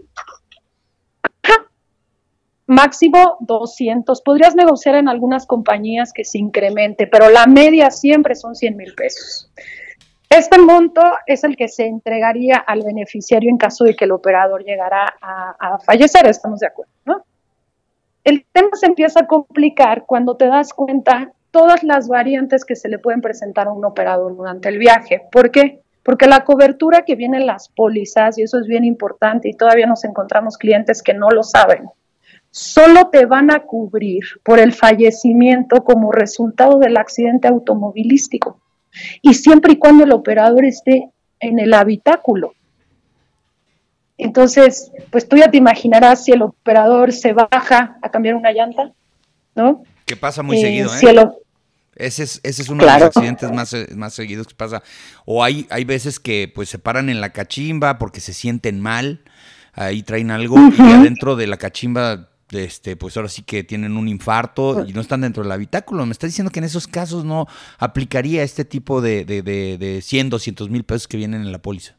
máximo 2.66 3.36
200. 3.40 4.22
Podrías 4.22 4.54
negociar 4.54 4.94
en 4.94 5.08
algunas 5.08 5.46
compañías 5.46 6.12
que 6.12 6.24
se 6.24 6.38
incremente, 6.38 7.06
pero 7.06 7.28
la 7.28 7.46
media 7.46 7.90
siempre 7.90 8.34
son 8.34 8.54
100 8.54 8.76
mil 8.76 8.94
pesos. 8.94 9.50
Este 10.36 10.58
monto 10.58 11.00
es 11.24 11.44
el 11.44 11.56
que 11.56 11.66
se 11.66 11.86
entregaría 11.86 12.58
al 12.58 12.82
beneficiario 12.82 13.48
en 13.48 13.56
caso 13.56 13.84
de 13.84 13.96
que 13.96 14.04
el 14.04 14.12
operador 14.12 14.62
llegara 14.64 15.16
a, 15.18 15.78
fallecer, 15.78 16.26
estamos 16.26 16.60
de 16.60 16.66
acuerdo, 16.66 16.92
¿no? 17.06 17.24
El 18.22 18.44
tema 18.52 18.68
se 18.74 18.84
empieza 18.84 19.20
a 19.20 19.26
complicar 19.26 20.04
cuando 20.04 20.36
te 20.36 20.46
das 20.46 20.74
cuenta 20.74 21.32
todas 21.50 21.82
las 21.82 22.08
variantes 22.08 22.66
que 22.66 22.76
se 22.76 22.90
le 22.90 22.98
pueden 22.98 23.22
presentar 23.22 23.68
a 23.68 23.72
un 23.72 23.82
operador 23.86 24.36
durante 24.36 24.68
el 24.68 24.76
viaje. 24.76 25.22
¿Por 25.32 25.50
qué? 25.50 25.80
Porque 26.02 26.26
la 26.26 26.44
cobertura 26.44 27.06
que 27.06 27.16
viene 27.16 27.38
en 27.38 27.46
las 27.46 27.70
pólizas, 27.70 28.36
y 28.36 28.42
eso 28.42 28.58
es 28.58 28.66
bien 28.66 28.84
importante, 28.84 29.48
y 29.48 29.54
todavía 29.54 29.86
nos 29.86 30.04
encontramos 30.04 30.58
clientes 30.58 31.02
que 31.02 31.14
no 31.14 31.30
lo 31.30 31.44
saben, 31.44 31.88
solo 32.50 33.08
te 33.08 33.24
van 33.24 33.50
a 33.50 33.60
cubrir 33.60 34.24
por 34.44 34.58
el 34.58 34.74
fallecimiento 34.74 35.82
como 35.82 36.12
resultado 36.12 36.78
del 36.78 36.98
accidente 36.98 37.48
automovilístico 37.48 38.60
y 39.22 39.34
siempre 39.34 39.74
y 39.74 39.78
cuando 39.78 40.04
el 40.04 40.12
operador 40.12 40.64
esté 40.64 41.10
en 41.40 41.58
el 41.58 41.74
habitáculo. 41.74 42.54
Entonces, 44.18 44.92
pues 45.10 45.28
tú 45.28 45.36
ya 45.36 45.50
te 45.50 45.58
imaginarás 45.58 46.24
si 46.24 46.32
el 46.32 46.42
operador 46.42 47.12
se 47.12 47.32
baja 47.34 47.98
a 48.02 48.10
cambiar 48.10 48.34
una 48.34 48.50
llanta, 48.52 48.92
¿no? 49.54 49.82
Que 50.06 50.16
pasa 50.16 50.42
muy 50.42 50.56
eh, 50.56 50.60
seguido, 50.60 50.94
¿eh? 50.94 51.28
Ese 51.96 52.24
es, 52.24 52.40
ese 52.42 52.62
es 52.62 52.68
uno 52.68 52.84
de 52.84 52.92
los 52.92 53.02
accidentes 53.02 53.50
más, 53.52 53.72
eh, 53.72 53.88
más 53.94 54.12
seguidos 54.14 54.46
que 54.46 54.54
pasa. 54.54 54.82
O 55.24 55.42
hay, 55.42 55.66
hay 55.70 55.84
veces 55.84 56.20
que 56.20 56.50
pues 56.54 56.68
se 56.68 56.78
paran 56.78 57.08
en 57.08 57.20
la 57.20 57.30
cachimba 57.30 57.98
porque 57.98 58.20
se 58.20 58.34
sienten 58.34 58.80
mal, 58.80 59.22
ahí 59.72 60.02
traen 60.02 60.30
algo 60.30 60.56
y 60.78 60.92
adentro 60.92 61.36
de 61.36 61.46
la 61.46 61.56
cachimba 61.56 62.28
este, 62.50 62.96
pues 62.96 63.16
ahora 63.16 63.28
sí 63.28 63.42
que 63.42 63.64
tienen 63.64 63.96
un 63.96 64.08
infarto 64.08 64.84
y 64.86 64.92
no 64.92 65.00
están 65.00 65.22
dentro 65.22 65.42
del 65.42 65.52
habitáculo. 65.52 66.06
Me 66.06 66.12
está 66.12 66.26
diciendo 66.26 66.50
que 66.50 66.60
en 66.60 66.64
esos 66.64 66.86
casos 66.86 67.24
no 67.24 67.46
aplicaría 67.78 68.42
este 68.42 68.64
tipo 68.64 69.00
de, 69.00 69.24
de, 69.24 69.42
de, 69.42 69.78
de 69.78 70.02
100, 70.02 70.30
200 70.30 70.70
mil 70.70 70.84
pesos 70.84 71.08
que 71.08 71.16
vienen 71.16 71.42
en 71.42 71.52
la 71.52 71.58
póliza. 71.58 71.96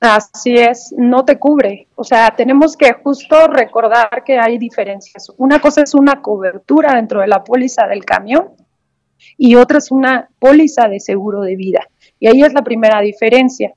Así 0.00 0.54
es, 0.54 0.94
no 0.96 1.24
te 1.24 1.38
cubre. 1.38 1.88
O 1.96 2.04
sea, 2.04 2.32
tenemos 2.36 2.76
que 2.76 2.92
justo 2.92 3.48
recordar 3.48 4.22
que 4.24 4.38
hay 4.38 4.56
diferencias. 4.58 5.32
Una 5.38 5.60
cosa 5.60 5.82
es 5.82 5.94
una 5.94 6.22
cobertura 6.22 6.94
dentro 6.94 7.20
de 7.20 7.26
la 7.26 7.42
póliza 7.42 7.86
del 7.88 8.04
camión 8.04 8.50
y 9.36 9.56
otra 9.56 9.78
es 9.78 9.90
una 9.90 10.28
póliza 10.38 10.88
de 10.88 11.00
seguro 11.00 11.40
de 11.40 11.56
vida. 11.56 11.88
Y 12.20 12.28
ahí 12.28 12.42
es 12.42 12.52
la 12.52 12.62
primera 12.62 13.00
diferencia 13.00 13.72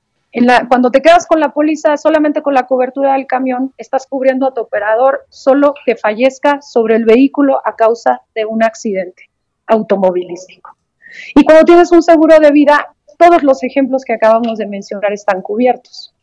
cuando 0.68 0.90
te 0.90 1.02
quedas 1.02 1.26
con 1.26 1.40
la 1.40 1.52
póliza 1.52 1.96
solamente 1.96 2.42
con 2.42 2.54
la 2.54 2.66
cobertura 2.66 3.12
del 3.12 3.26
camión, 3.26 3.74
estás 3.76 4.06
cubriendo 4.06 4.46
a 4.46 4.54
tu 4.54 4.62
operador 4.62 5.26
solo 5.28 5.74
que 5.84 5.96
fallezca 5.96 6.62
sobre 6.62 6.96
el 6.96 7.04
vehículo 7.04 7.60
a 7.64 7.76
causa 7.76 8.22
de 8.34 8.46
un 8.46 8.62
accidente 8.62 9.28
automovilístico. 9.66 10.76
Y 11.34 11.44
cuando 11.44 11.64
tienes 11.64 11.92
un 11.92 12.02
seguro 12.02 12.38
de 12.38 12.50
vida, 12.50 12.94
todos 13.18 13.42
los 13.42 13.62
ejemplos 13.62 14.04
que 14.04 14.14
acabamos 14.14 14.58
de 14.58 14.66
mencionar 14.66 15.12
están 15.12 15.42
cubiertos. 15.42 16.14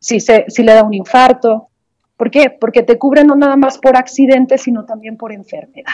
si, 0.00 0.20
se, 0.20 0.46
si 0.48 0.62
le 0.62 0.74
da 0.74 0.82
un 0.82 0.94
infarto. 0.94 1.68
¿Por 2.16 2.30
qué? 2.30 2.50
Porque 2.50 2.82
te 2.82 2.98
cubre 2.98 3.24
no 3.24 3.36
nada 3.36 3.56
más 3.56 3.78
por 3.78 3.96
accidente, 3.96 4.58
sino 4.58 4.84
también 4.84 5.16
por 5.16 5.32
enfermedad. 5.32 5.92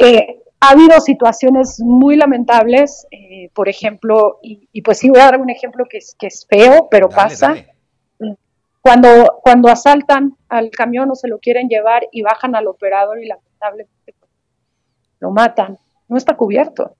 Eh, 0.00 0.42
ha 0.62 0.70
habido 0.70 1.00
situaciones 1.00 1.80
muy 1.80 2.14
lamentables, 2.14 3.08
eh, 3.10 3.50
por 3.52 3.68
ejemplo, 3.68 4.38
y, 4.42 4.80
pues 4.82 4.98
sí 4.98 5.10
voy 5.10 5.18
a 5.18 5.24
dar 5.24 5.40
un 5.40 5.50
ejemplo 5.50 5.86
que 5.90 5.98
es, 5.98 6.14
que 6.16 6.28
es 6.28 6.46
feo, 6.48 6.86
pero 6.88 7.08
pasa. 7.08 7.56
Cuando, 8.80 9.40
cuando 9.42 9.68
asaltan 9.68 10.36
al 10.48 10.70
camión 10.70 11.10
o 11.10 11.16
se 11.16 11.26
lo 11.26 11.40
quieren 11.40 11.68
llevar 11.68 12.06
y 12.12 12.22
bajan 12.22 12.54
al 12.54 12.68
operador 12.68 13.20
y 13.20 13.26
lamentablemente 13.26 14.14
lo 15.18 15.32
matan, 15.32 15.78
no 16.06 16.16
está 16.16 16.36
cubierto. 16.36 16.94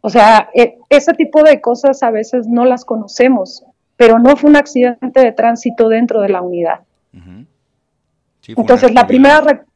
O 0.00 0.08
sea, 0.08 0.48
e, 0.54 0.78
ese 0.88 1.12
tipo 1.12 1.42
de 1.42 1.60
cosas 1.60 2.02
a 2.02 2.10
veces 2.10 2.46
no 2.46 2.64
las 2.64 2.86
conocemos, 2.86 3.66
pero 3.98 4.18
no 4.18 4.34
fue 4.34 4.48
un 4.48 4.56
accidente 4.56 5.20
de 5.20 5.32
tránsito 5.32 5.90
dentro 5.90 6.22
de 6.22 6.30
la 6.30 6.40
unidad. 6.40 6.80
Entonces, 8.46 8.94
la 8.94 9.06
primera... 9.06 9.66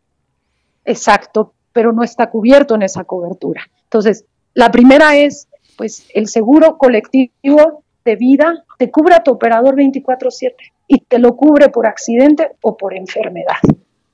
Exacto, 0.86 1.52
pero 1.72 1.92
no 1.92 2.02
está 2.02 2.30
cubierto 2.30 2.74
en 2.74 2.82
esa 2.82 3.04
cobertura. 3.04 3.62
Entonces, 3.84 4.24
la 4.54 4.70
primera 4.70 5.16
es, 5.16 5.48
pues, 5.76 6.06
el 6.14 6.28
seguro 6.28 6.78
colectivo 6.78 7.84
de 8.04 8.16
vida 8.16 8.64
te 8.78 8.90
cubre 8.90 9.14
a 9.14 9.22
tu 9.22 9.32
operador 9.32 9.76
24/7 9.76 10.54
y 10.88 11.00
te 11.00 11.18
lo 11.18 11.36
cubre 11.36 11.68
por 11.68 11.86
accidente 11.86 12.52
o 12.62 12.76
por 12.76 12.94
enfermedad. 12.94 13.56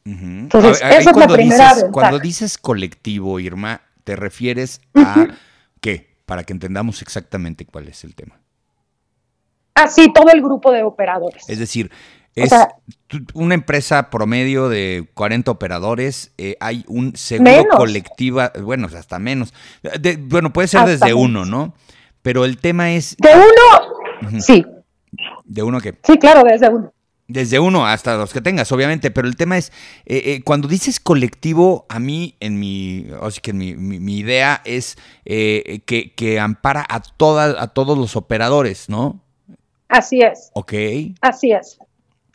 Entonces, 0.05 0.83
esa 0.83 1.11
es 1.11 1.17
la 1.17 1.27
primera 1.27 1.75
dices, 1.75 1.91
Cuando 1.91 2.19
dices 2.19 2.59
colectivo, 2.59 3.41
Irma, 3.41 3.81
¿te 4.05 4.15
refieres 4.15 4.81
a 4.95 5.27
qué? 5.81 6.15
Para 6.27 6.45
que 6.45 6.53
entendamos 6.53 7.03
exactamente 7.03 7.67
cuál 7.67 7.89
es 7.89 8.05
el 8.05 8.15
tema. 8.15 8.39
Ah, 9.75 9.89
sí, 9.89 10.13
todo 10.13 10.31
el 10.33 10.41
grupo 10.41 10.73
de 10.73 10.85
operadores. 10.85 11.45
Es 11.49 11.59
decir, 11.59 11.91
es 12.37 12.53
una 13.33 13.55
empresa 13.55 14.11
promedio 14.11 14.69
de 14.69 15.09
40 15.15 15.51
operadores, 15.51 16.33
eh, 16.37 16.57
hay 16.61 16.85
un 16.87 17.17
seguro 17.17 17.65
colectivo, 17.75 18.43
bueno, 18.63 18.89
hasta 18.95 19.19
menos. 19.19 19.55
bueno, 20.21 20.53
puede 20.53 20.69
ser 20.69 20.85
desde 20.85 21.15
uno, 21.15 21.47
¿no? 21.47 21.75
Pero 22.21 22.45
el 22.45 22.59
tema 22.59 22.93
es... 22.93 23.17
De 23.17 23.31
uno, 23.35 24.41
sí. 24.41 24.67
¿De 25.45 25.63
uno 25.63 25.81
qué? 25.81 25.95
Sí, 26.03 26.19
claro, 26.19 26.43
desde 26.45 26.69
uno. 26.69 26.93
Desde 27.29 27.59
uno 27.59 27.87
hasta 27.87 28.17
los 28.17 28.33
que 28.33 28.41
tengas, 28.41 28.71
obviamente, 28.71 29.11
pero 29.11 29.27
el 29.27 29.35
tema 29.35 29.57
es, 29.57 29.73
eh, 30.05 30.23
eh, 30.27 30.43
cuando 30.45 30.69
dices 30.69 31.01
colectivo, 31.01 31.87
a 31.89 31.99
mí, 31.99 32.37
en 32.39 32.61
mi, 32.61 33.07
o 33.19 33.31
sea, 33.31 33.41
que 33.41 33.53
mi, 33.53 33.75
mi, 33.75 34.19
idea 34.19 34.61
es 34.65 34.97
que, 35.25 36.13
que, 36.15 36.39
ampara 36.39 36.87
a, 36.89 37.01
toda, 37.01 37.61
a 37.61 37.69
todos 37.69 37.99
los 37.99 38.15
operadores, 38.15 38.89
¿no? 38.89 39.23
Así 39.89 40.21
es. 40.21 40.51
Ok. 40.53 40.73
Así 41.21 41.53
es. 41.53 41.79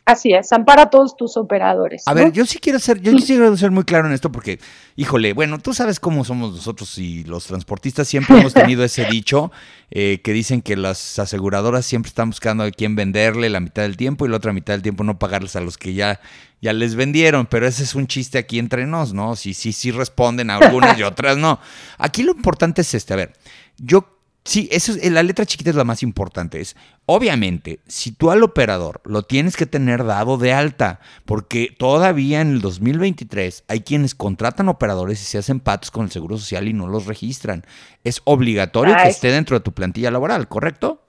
Así 0.04 0.32
es, 0.32 0.52
ampara 0.52 0.82
a 0.82 0.90
todos 0.90 1.16
tus 1.16 1.36
operadores. 1.36 2.02
A 2.06 2.14
ver, 2.14 2.32
yo 2.32 2.44
sí 2.44 2.58
quiero 2.58 2.80
ser, 2.80 3.00
yo 3.00 3.12
quiero 3.26 3.56
ser 3.56 3.70
muy 3.70 3.84
claro 3.84 4.08
en 4.08 4.12
esto 4.12 4.32
porque, 4.32 4.58
híjole, 4.96 5.32
bueno, 5.32 5.60
tú 5.60 5.72
sabes 5.74 6.00
cómo 6.00 6.24
somos 6.24 6.52
nosotros 6.52 6.98
y 6.98 7.22
los 7.22 7.46
transportistas 7.46 8.08
siempre 8.08 8.40
hemos 8.40 8.52
tenido 8.52 8.82
ese 8.84 9.04
dicho 9.04 9.52
eh, 9.92 10.20
que 10.24 10.32
dicen 10.32 10.60
que 10.60 10.76
las 10.76 11.20
aseguradoras 11.20 11.86
siempre 11.86 12.08
están 12.08 12.30
buscando 12.30 12.64
a 12.64 12.70
quién 12.72 12.96
venderle 12.96 13.48
la 13.48 13.60
mitad 13.60 13.82
del 13.82 13.96
tiempo 13.96 14.26
y 14.26 14.28
la 14.28 14.38
otra 14.38 14.52
mitad 14.52 14.74
del 14.74 14.82
tiempo 14.82 15.04
no 15.04 15.20
pagarles 15.20 15.54
a 15.54 15.60
los 15.60 15.78
que 15.78 15.94
ya, 15.94 16.20
ya 16.60 16.72
les 16.72 16.96
vendieron, 16.96 17.46
pero 17.46 17.68
ese 17.68 17.84
es 17.84 17.94
un 17.94 18.08
chiste 18.08 18.38
aquí 18.38 18.58
entre 18.58 18.86
nos, 18.86 19.14
¿no? 19.14 19.36
Sí, 19.36 19.54
sí, 19.54 19.72
sí 19.72 19.92
responden 19.92 20.50
a 20.50 20.56
algunas 20.56 20.98
y 20.98 21.02
otras 21.04 21.36
no. 21.36 21.60
Aquí 21.98 22.24
lo 22.24 22.32
importante 22.32 22.80
es 22.80 22.92
este, 22.94 23.12
a 23.12 23.16
ver, 23.16 23.34
yo 23.78 24.21
Sí, 24.44 24.68
eso 24.72 24.92
es, 24.92 25.10
la 25.12 25.22
letra 25.22 25.46
chiquita 25.46 25.70
es 25.70 25.76
la 25.76 25.84
más 25.84 26.02
importante. 26.02 26.60
Es, 26.60 26.76
obviamente, 27.06 27.78
si 27.86 28.10
tú 28.10 28.32
al 28.32 28.42
operador 28.42 29.00
lo 29.04 29.22
tienes 29.22 29.56
que 29.56 29.66
tener 29.66 30.04
dado 30.04 30.36
de 30.36 30.52
alta, 30.52 30.98
porque 31.24 31.74
todavía 31.78 32.40
en 32.40 32.50
el 32.50 32.60
2023 32.60 33.64
hay 33.68 33.80
quienes 33.80 34.16
contratan 34.16 34.68
operadores 34.68 35.22
y 35.22 35.24
se 35.24 35.38
hacen 35.38 35.60
patos 35.60 35.92
con 35.92 36.04
el 36.04 36.10
Seguro 36.10 36.38
Social 36.38 36.66
y 36.66 36.72
no 36.72 36.88
los 36.88 37.06
registran. 37.06 37.64
Es 38.02 38.20
obligatorio 38.24 38.96
que 38.96 39.08
esté 39.08 39.30
dentro 39.30 39.56
de 39.56 39.62
tu 39.62 39.72
plantilla 39.72 40.10
laboral, 40.10 40.48
¿correcto? 40.48 41.02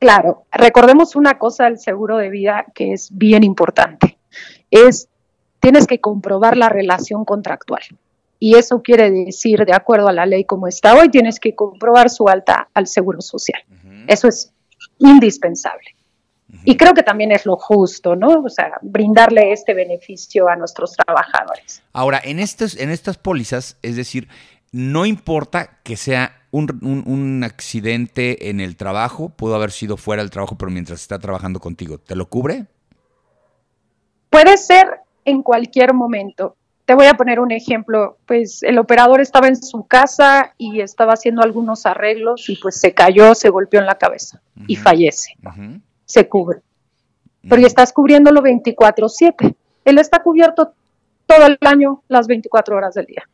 Claro, 0.00 0.44
recordemos 0.50 1.14
una 1.14 1.38
cosa 1.38 1.64
del 1.64 1.78
seguro 1.78 2.18
de 2.18 2.30
vida 2.30 2.66
que 2.74 2.92
es 2.92 3.10
bien 3.12 3.44
importante. 3.44 4.18
Es, 4.72 5.08
tienes 5.60 5.86
que 5.86 6.00
comprobar 6.00 6.56
la 6.56 6.68
relación 6.68 7.24
contractual 7.24 7.82
y 8.44 8.56
eso 8.56 8.82
quiere 8.82 9.10
decir, 9.10 9.64
de 9.64 9.72
acuerdo 9.72 10.06
a 10.06 10.12
la 10.12 10.26
ley 10.26 10.44
como 10.44 10.68
está 10.68 10.94
hoy, 10.94 11.08
tienes 11.08 11.40
que 11.40 11.54
comprobar 11.54 12.10
su 12.10 12.28
alta 12.28 12.68
al 12.74 12.86
Seguro 12.86 13.22
Social. 13.22 13.62
Eso 14.06 14.28
es 14.28 14.52
indispensable. 14.98 15.96
Y 16.62 16.76
creo 16.76 16.92
que 16.92 17.02
también 17.02 17.32
es 17.32 17.46
lo 17.46 17.56
justo, 17.56 18.16
¿no? 18.16 18.42
O 18.44 18.50
sea, 18.50 18.72
brindarle 18.82 19.50
este 19.50 19.72
beneficio 19.72 20.46
a 20.46 20.56
nuestros 20.56 20.92
trabajadores. 20.92 21.82
Ahora, 21.94 22.20
en, 22.22 22.38
estos, 22.38 22.76
en 22.76 22.90
estas 22.90 23.16
pólizas, 23.16 23.78
es 23.80 23.96
decir, 23.96 24.28
no 24.72 25.06
importa 25.06 25.80
que 25.82 25.96
sea 25.96 26.42
un, 26.50 26.68
un, 27.06 27.44
accidente 27.44 28.50
en 28.50 28.60
el 28.60 28.76
trabajo, 28.76 29.30
pudo 29.30 29.54
haber 29.54 29.70
sido 29.70 29.96
fuera 29.96 30.22
del 30.22 30.30
trabajo, 30.30 30.58
pero 30.58 30.70
mientras 30.70 31.00
está 31.00 31.18
trabajando 31.18 31.60
contigo, 31.60 31.96
¿te 31.96 32.14
lo 32.14 32.28
cubre? 32.28 32.66
Puede 34.28 34.58
ser 34.58 35.00
en 35.24 35.42
cualquier 35.42 35.94
momento. 35.94 36.58
Te 36.84 36.94
voy 36.94 37.06
a 37.06 37.14
poner 37.14 37.40
un 37.40 37.50
ejemplo, 37.50 38.18
pues 38.26 38.62
el 38.62 38.78
operador 38.78 39.20
estaba 39.20 39.48
en 39.48 39.56
su 39.56 39.86
casa 39.86 40.54
y 40.58 40.80
estaba 40.80 41.14
haciendo 41.14 41.42
algunos 41.42 41.86
arreglos 41.86 42.48
y 42.50 42.56
pues 42.56 42.78
se 42.78 42.92
cayó, 42.92 43.34
se 43.34 43.48
golpeó 43.48 43.80
en 43.80 43.86
la 43.86 43.96
cabeza 43.96 44.42
y 44.66 44.76
fallece. 44.76 45.34
Se 46.04 46.28
cubre. 46.28 46.60
Pero 47.48 47.60
ya 47.60 47.66
estás 47.66 47.92
cubriéndolo 47.92 48.42
24/7. 48.42 49.54
Él 49.84 49.98
está 49.98 50.22
cubierto 50.22 50.72
todo 51.26 51.46
el 51.46 51.58
año, 51.62 52.02
las 52.08 52.26
24 52.26 52.76
horas 52.76 52.94
del 52.94 53.06
día. 53.06 53.28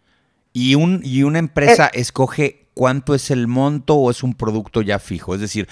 ¿Y, 0.53 0.75
un, 0.75 1.01
y 1.05 1.23
una 1.23 1.39
empresa 1.39 1.87
eh, 1.87 2.01
escoge 2.01 2.60
cuánto 2.75 3.15
es 3.15 3.31
el 3.31 3.47
monto 3.47 3.97
o 3.97 4.11
es 4.11 4.23
un 4.23 4.35
producto 4.35 4.83
ya 4.83 4.99
fijo? 4.99 5.35
Es 5.35 5.41
decir, 5.41 5.69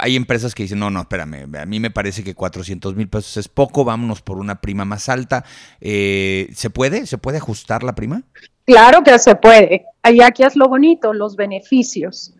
hay 0.00 0.16
empresas 0.16 0.54
que 0.54 0.62
dicen, 0.62 0.78
no, 0.78 0.90
no, 0.90 1.00
espérame, 1.00 1.54
a 1.56 1.66
mí 1.66 1.80
me 1.80 1.90
parece 1.90 2.24
que 2.24 2.34
400 2.34 2.94
mil 2.96 3.08
pesos 3.08 3.36
es 3.36 3.48
poco, 3.48 3.84
vámonos 3.84 4.22
por 4.22 4.38
una 4.38 4.60
prima 4.60 4.84
más 4.84 5.08
alta. 5.08 5.44
Eh, 5.80 6.48
¿Se 6.54 6.70
puede? 6.70 7.06
¿Se 7.06 7.18
puede 7.18 7.38
ajustar 7.38 7.82
la 7.82 7.94
prima? 7.94 8.22
Claro 8.64 9.02
que 9.02 9.18
se 9.18 9.34
puede. 9.34 9.86
Ahí 10.02 10.20
aquí 10.20 10.44
es 10.44 10.56
lo 10.56 10.68
bonito, 10.68 11.12
los 11.12 11.36
beneficios. 11.36 12.34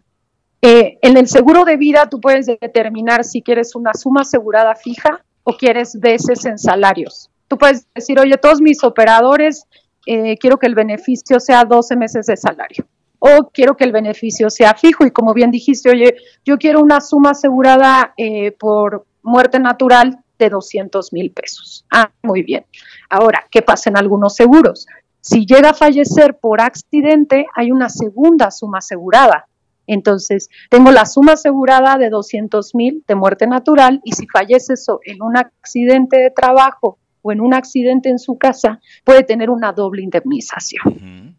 Eh, 0.61 0.99
en 1.03 1.17
el 1.17 1.27
seguro 1.27 1.65
de 1.65 1.77
vida 1.77 2.09
tú 2.09 2.21
puedes 2.21 2.47
determinar 2.47 3.25
si 3.25 3.43
quieres 3.43 3.75
una 3.75 3.95
suma 3.95 4.21
asegurada 4.21 4.77
fija 4.77 5.25
o 5.43 5.57
quieres 5.57 5.99
veces 5.99 6.45
en 6.45 6.59
salarios. 6.59 7.31
Tú 7.49 7.59
puedes 7.59 7.87
decir, 7.95 8.19
oye, 8.21 8.37
todos 8.39 8.61
mis 8.61 8.85
operadores, 8.85 9.67
eh, 10.07 10.39
quiero 10.39 10.59
que 10.59 10.67
el 10.67 10.75
beneficio 10.75 11.41
sea 11.41 11.65
12 11.65 11.97
meses 11.97 12.27
de 12.27 12.37
salario 12.37 12.87
o 13.25 13.51
quiero 13.53 13.77
que 13.77 13.85
el 13.85 13.93
beneficio 13.93 14.51
sea 14.51 14.75
fijo. 14.75 15.07
Y 15.07 15.13
como 15.13 15.33
bien 15.33 15.53
dijiste, 15.53 15.91
oye, 15.91 16.17
yo 16.45 16.59
quiero 16.59 16.81
una 16.81 17.01
suma 17.01 17.31
asegurada 17.31 18.15
eh, 18.17 18.51
por 18.51 19.07
muerte 19.23 19.61
natural 19.61 20.19
de 20.41 20.49
200 20.49 21.13
mil 21.13 21.31
pesos. 21.31 21.87
Ah, 21.89 22.11
muy 22.23 22.43
bien. 22.43 22.67
Ahora, 23.09 23.47
¿qué 23.49 23.63
pasa 23.63 23.91
en 23.91 23.97
algunos 23.97 24.35
seguros? 24.35 24.89
Si 25.21 25.47
llega 25.47 25.71
a 25.71 25.75
fallecer 25.75 26.37
por 26.37 26.61
accidente, 26.61 27.47
hay 27.55 27.71
una 27.71 27.89
segunda 27.91 28.51
suma 28.51 28.79
asegurada. 28.79 29.47
Entonces, 29.87 30.49
tengo 30.69 30.91
la 30.91 31.07
suma 31.07 31.35
asegurada 31.35 31.99
de 31.99 32.11
200 32.11 32.75
mil 32.75 33.05
de 33.07 33.15
muerte 33.15 33.47
natural 33.47 34.01
y 34.03 34.13
si 34.13 34.27
fallece 34.27 34.75
en 35.05 35.23
un 35.23 35.37
accidente 35.37 36.17
de 36.17 36.31
trabajo 36.31 36.99
o 37.23 37.31
en 37.31 37.41
un 37.41 37.55
accidente 37.55 38.09
en 38.09 38.19
su 38.19 38.37
casa, 38.37 38.81
puede 39.05 39.23
tener 39.23 39.49
una 39.49 39.73
doble 39.73 40.03
indemnización. 40.03 41.32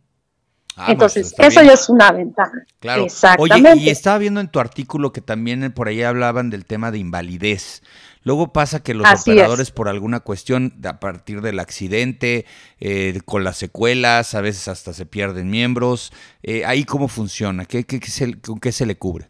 Ah, 0.75 0.91
Entonces, 0.91 1.35
eso 1.37 1.61
ya 1.61 1.73
es 1.73 1.87
una 1.89 2.11
ventaja. 2.11 2.65
Claro. 2.79 3.05
Exactamente. 3.05 3.71
Oye, 3.73 3.81
y 3.83 3.89
estaba 3.89 4.17
viendo 4.17 4.39
en 4.39 4.47
tu 4.47 4.59
artículo 4.59 5.13
que 5.13 5.21
también 5.21 5.71
por 5.71 5.87
ahí 5.87 6.01
hablaban 6.01 6.49
del 6.49 6.65
tema 6.65 6.91
de 6.91 6.97
invalidez. 6.97 7.83
Luego 8.23 8.53
pasa 8.53 8.81
que 8.81 8.93
los 8.93 9.05
operadores, 9.21 9.71
por 9.71 9.89
alguna 9.89 10.21
cuestión, 10.21 10.73
a 10.85 10.99
partir 10.99 11.41
del 11.41 11.59
accidente, 11.59 12.45
eh, 12.79 13.19
con 13.25 13.43
las 13.43 13.57
secuelas, 13.57 14.33
a 14.33 14.41
veces 14.41 14.67
hasta 14.67 14.93
se 14.93 15.05
pierden 15.05 15.49
miembros. 15.49 16.13
Eh, 16.41 16.65
¿Ahí 16.65 16.85
cómo 16.85 17.07
funciona? 17.07 17.65
¿Qué, 17.65 17.83
qué, 17.85 17.99
se, 18.07 18.39
¿Con 18.39 18.59
qué 18.59 18.71
se 18.71 18.85
le 18.85 18.97
cubre? 18.97 19.29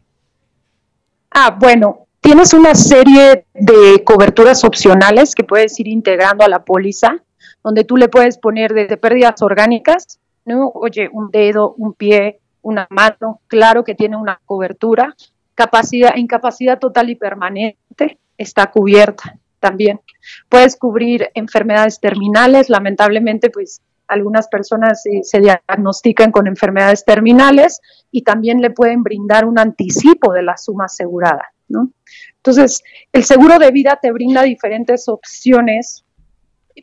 Ah, 1.32 1.58
bueno, 1.60 2.08
tienes 2.22 2.54
una 2.54 2.76
serie 2.76 3.48
de 3.56 4.04
coberturas 4.06 4.64
opcionales 4.64 5.34
que 5.34 5.44
puedes 5.44 5.80
ir 5.80 5.88
integrando 5.88 6.46
a 6.46 6.48
la 6.48 6.64
póliza, 6.64 7.18
donde 7.64 7.84
tú 7.84 7.98
le 7.98 8.10
puedes 8.10 8.38
poner 8.38 8.74
desde 8.74 8.98
pérdidas 8.98 9.42
orgánicas 9.42 10.20
¿no? 10.46 10.72
Oye, 10.74 11.10
un 11.12 11.30
dedo, 11.32 11.74
un 11.78 11.94
pie, 11.94 12.40
una 12.62 12.88
mano, 12.90 13.42
claro 13.48 13.84
que 13.84 13.96
tiene 13.96 14.18
una 14.18 14.40
cobertura. 14.46 15.16
Capacidad, 15.56 16.16
incapacidad 16.16 16.80
total 16.80 17.10
y 17.10 17.16
permanente 17.16 18.18
está 18.38 18.72
cubierta 18.72 19.38
también. 19.60 20.02
Puedes 20.50 20.76
cubrir 20.76 21.30
enfermedades 21.36 22.00
terminales, 22.00 22.70
lamentablemente, 22.70 23.50
pues 23.50 23.82
algunas 24.08 24.48
personas 24.48 25.04
se 25.22 25.40
diagnostican 25.40 26.32
con 26.32 26.48
enfermedades 26.48 27.06
terminales 27.06 27.80
y 28.12 28.24
también 28.24 28.62
le 28.62 28.70
pueden 28.70 29.04
brindar 29.04 29.46
un 29.46 29.58
anticipo 29.58 30.34
de 30.34 30.44
la 30.44 30.58
suma 30.58 30.86
asegurada. 30.86 31.54
¿no? 31.70 31.90
Entonces, 32.38 32.84
el 33.12 33.24
seguro 33.24 33.58
de 33.60 33.72
vida 33.72 33.98
te 34.02 34.12
brinda 34.12 34.44
diferentes 34.44 35.08
opciones 35.08 36.03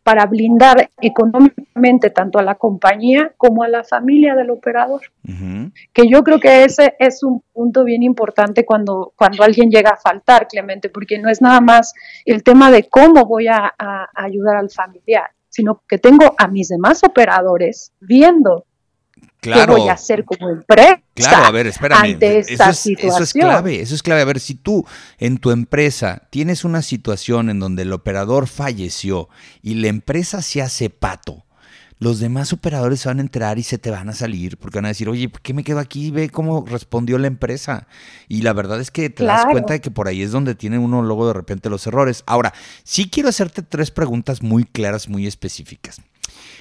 para 0.03 0.27
blindar 0.27 0.91
económicamente 1.01 2.11
tanto 2.11 2.39
a 2.39 2.43
la 2.43 2.55
compañía 2.55 3.33
como 3.37 3.63
a 3.63 3.69
la 3.69 3.85
familia 3.85 4.35
del 4.35 4.51
operador. 4.51 5.03
Que 5.93 6.09
yo 6.09 6.23
creo 6.23 6.39
que 6.39 6.65
ese 6.65 6.95
es 6.99 7.23
un 7.23 7.43
punto 7.53 7.85
bien 7.85 8.03
importante 8.03 8.65
cuando, 8.65 9.13
cuando 9.17 9.43
alguien 9.43 9.71
llega 9.71 9.91
a 9.91 9.97
faltar, 9.97 10.47
Clemente, 10.49 10.89
porque 10.89 11.19
no 11.19 11.29
es 11.29 11.41
nada 11.41 11.61
más 11.61 11.95
el 12.25 12.43
tema 12.43 12.71
de 12.71 12.89
cómo 12.89 13.25
voy 13.27 13.49
a 13.49 13.75
ayudar 14.15 14.57
al 14.57 14.71
familiar, 14.71 15.31
sino 15.49 15.83
que 15.89 15.99
tengo 15.99 16.35
a 16.39 16.49
mis 16.49 16.69
demás 16.69 17.03
operadores 17.05 17.93
viendo 18.01 18.65
Claro. 19.41 19.75
¿Qué 19.75 19.81
voy 19.81 19.89
a 19.89 19.95
hacer 19.95 20.25
como 20.25 20.51
empresa? 20.51 21.01
Claro, 21.15 21.47
a 21.47 21.51
ver, 21.51 21.67
espérame. 21.67 22.19
eso, 22.21 22.71
es, 22.71 22.87
eso 22.87 23.23
es 23.23 23.33
clave, 23.33 23.81
eso 23.81 23.95
es 23.95 24.03
clave. 24.03 24.21
A 24.21 24.25
ver, 24.27 24.41
si 24.41 24.55
tú 24.55 24.87
en 25.19 25.39
tu 25.39 25.51
empresa 25.51 26.29
tienes 26.31 26.65
una 26.65 26.83
situación 26.83 27.51
en 27.51 27.59
donde 27.59 27.83
el 27.83 27.93
operador 27.93 28.47
falleció 28.47 29.29
y 29.63 29.75
la 29.75 29.89
empresa 29.89 30.43
se 30.43 30.63
hace 30.63 30.91
pato, 30.91 31.45
los 32.01 32.19
demás 32.19 32.53
operadores 32.55 33.05
van 33.05 33.19
a 33.19 33.21
enterar 33.21 33.59
y 33.59 33.63
se 33.63 33.77
te 33.77 33.91
van 33.91 34.09
a 34.09 34.15
salir 34.15 34.57
porque 34.57 34.79
van 34.79 34.87
a 34.87 34.89
decir, 34.89 35.09
oye, 35.09 35.29
¿por 35.29 35.43
qué 35.43 35.53
me 35.53 35.63
quedo 35.63 35.79
aquí? 35.79 36.11
Ve 36.11 36.31
cómo 36.31 36.65
respondió 36.67 37.19
la 37.19 37.27
empresa. 37.27 37.87
Y 38.27 38.41
la 38.41 38.55
verdad 38.55 38.81
es 38.81 38.91
que 38.91 39.11
te 39.11 39.25
das 39.25 39.45
cuenta 39.45 39.75
de 39.75 39.83
que 39.83 39.91
por 39.91 40.09
ahí 40.09 40.23
es 40.23 40.33
donde 40.33 40.55
tiene 40.55 40.79
uno 40.79 41.03
luego 41.03 41.27
de 41.27 41.35
repente 41.35 41.69
los 41.69 41.87
errores. 41.87 42.25
Ahora, 42.27 42.55
sí 42.85 43.11
quiero 43.11 43.29
hacerte 43.29 43.63
tres 43.63 43.91
preguntas 43.91 44.43
muy 44.43 44.65
claras, 44.65 45.11
muy 45.11 45.27
específicas. 45.27 46.01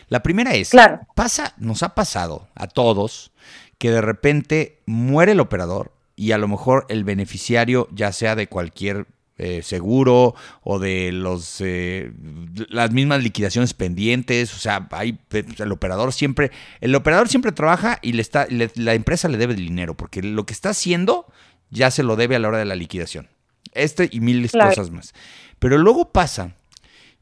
La 0.08 0.24
primera 0.24 0.56
es, 0.56 0.72
pasa, 1.16 1.54
nos 1.58 1.84
ha 1.84 1.96
pasado 1.96 2.48
a 2.56 2.68
todos 2.68 3.32
que 3.78 3.92
de 3.92 4.02
repente 4.02 4.82
muere 4.86 5.32
el 5.34 5.40
operador 5.40 5.94
y 6.16 6.34
a 6.34 6.38
lo 6.38 6.48
mejor 6.48 6.86
el 6.90 7.04
beneficiario, 7.04 7.88
ya 7.92 8.12
sea 8.12 8.36
de 8.36 8.48
cualquier 8.48 9.08
eh, 9.38 9.62
seguro 9.64 10.36
o 10.64 10.80
de 10.80 11.14
los 11.14 11.62
eh, 11.62 12.12
las 12.68 12.92
mismas 12.92 13.24
liquidaciones 13.24 13.74
pendientes, 13.74 14.54
o 14.54 14.58
sea, 14.58 14.90
hay 14.92 15.18
el 15.32 15.72
operador 15.72 16.12
siempre 16.12 16.52
el 16.82 16.94
operador 16.94 17.30
siempre 17.30 17.54
trabaja 17.54 18.00
y 18.02 18.12
le 18.12 18.22
está 18.22 18.48
la 18.50 18.94
empresa 18.96 19.30
le 19.30 19.38
debe 19.38 19.54
dinero 19.54 19.96
porque 19.96 20.22
lo 20.22 20.46
que 20.46 20.52
está 20.52 20.72
haciendo 20.72 21.26
ya 21.70 21.90
se 21.90 22.04
lo 22.04 22.18
debe 22.18 22.36
a 22.36 22.40
la 22.40 22.50
hora 22.50 22.58
de 22.58 22.66
la 22.66 22.76
liquidación. 22.76 23.30
Este 23.72 24.10
y 24.12 24.20
miles 24.20 24.52
de 24.52 24.60
cosas 24.60 24.92
más. 24.92 25.14
Pero 25.58 25.78
luego 25.78 26.12
pasa 26.12 26.56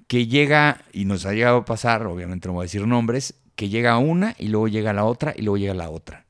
que 0.08 0.28
llega, 0.28 0.82
y 0.94 1.06
nos 1.06 1.26
ha 1.26 1.34
llegado 1.34 1.58
a 1.58 1.66
pasar, 1.66 2.06
obviamente 2.08 2.48
no 2.48 2.54
voy 2.54 2.64
a 2.64 2.66
decir 2.66 2.86
nombres, 2.88 3.36
que 3.56 3.70
llega 3.70 3.98
una 3.98 4.36
y 4.38 4.48
luego 4.48 4.68
llega 4.68 4.94
la 4.94 5.06
otra 5.06 5.34
y 5.36 5.42
luego 5.42 5.58
llega 5.58 5.74
la 5.74 5.90
otra. 5.90 6.26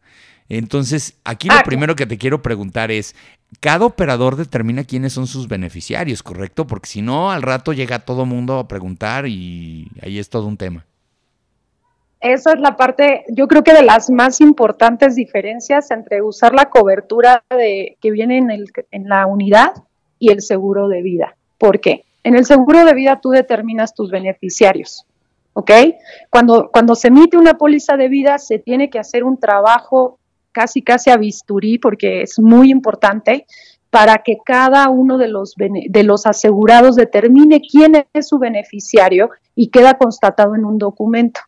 Entonces, 0.50 1.20
aquí 1.26 1.50
lo 1.50 1.56
ah, 1.56 1.64
primero 1.66 1.96
que 1.96 2.06
te 2.06 2.18
quiero 2.18 2.42
preguntar 2.42 2.90
es, 2.90 3.16
cada 3.60 3.86
operador 3.86 4.36
determina 4.36 4.84
quiénes 4.84 5.14
son 5.14 5.28
sus 5.28 5.48
beneficiarios, 5.48 6.24
¿correcto? 6.24 6.66
Porque 6.68 6.88
si 6.88 7.02
no, 7.02 7.32
al 7.32 7.42
rato 7.42 7.74
llega 7.74 8.00
todo 8.00 8.26
mundo 8.26 8.58
a 8.58 8.68
preguntar 8.68 9.28
y 9.28 9.90
ahí 10.02 10.20
es 10.20 10.30
todo 10.30 10.48
un 10.48 10.58
tema. 10.58 10.86
Esa 12.20 12.54
es 12.54 12.60
la 12.60 12.78
parte, 12.78 13.26
yo 13.30 13.48
creo 13.48 13.64
que 13.64 13.74
de 13.74 13.84
las 13.84 14.10
más 14.10 14.42
importantes 14.42 15.16
diferencias 15.16 15.92
entre 15.92 16.22
usar 16.22 16.56
la 16.56 16.70
cobertura 16.70 17.44
de, 17.50 17.98
que 18.02 18.10
viene 18.10 18.38
en, 18.38 18.50
el, 18.50 18.72
en 18.92 19.08
la 19.08 19.28
unidad 19.28 19.74
y 20.18 20.32
el 20.32 20.42
seguro 20.42 20.88
de 20.88 21.04
vida. 21.04 21.36
¿Por 21.60 21.80
qué? 21.80 22.06
En 22.28 22.36
el 22.36 22.44
seguro 22.44 22.84
de 22.84 22.94
vida 22.94 23.22
tú 23.22 23.30
determinas 23.30 23.94
tus 23.94 24.12
beneficiarios, 24.12 25.06
¿ok? 25.54 25.72
Cuando, 26.30 26.70
cuando 26.74 26.94
se 26.94 27.08
emite 27.08 27.38
una 27.38 27.54
póliza 27.54 27.96
de 27.96 28.10
vida 28.10 28.38
se 28.38 28.60
tiene 28.60 28.90
que 28.90 29.00
hacer 29.00 29.24
un 29.24 29.40
trabajo 29.40 30.20
casi 30.52 30.82
casi 30.82 31.10
a 31.10 31.16
bisturí 31.16 31.78
porque 31.78 32.24
es 32.24 32.38
muy 32.38 32.70
importante 32.70 33.46
para 33.90 34.18
que 34.26 34.40
cada 34.44 34.90
uno 34.90 35.18
de 35.18 35.30
los, 35.30 35.56
de 35.56 36.04
los 36.04 36.26
asegurados 36.26 36.98
determine 36.98 37.62
quién 37.62 38.06
es 38.12 38.28
su 38.28 38.40
beneficiario 38.40 39.30
y 39.56 39.70
queda 39.70 39.94
constatado 39.94 40.54
en 40.54 40.66
un 40.66 40.78
documento. 40.78 41.40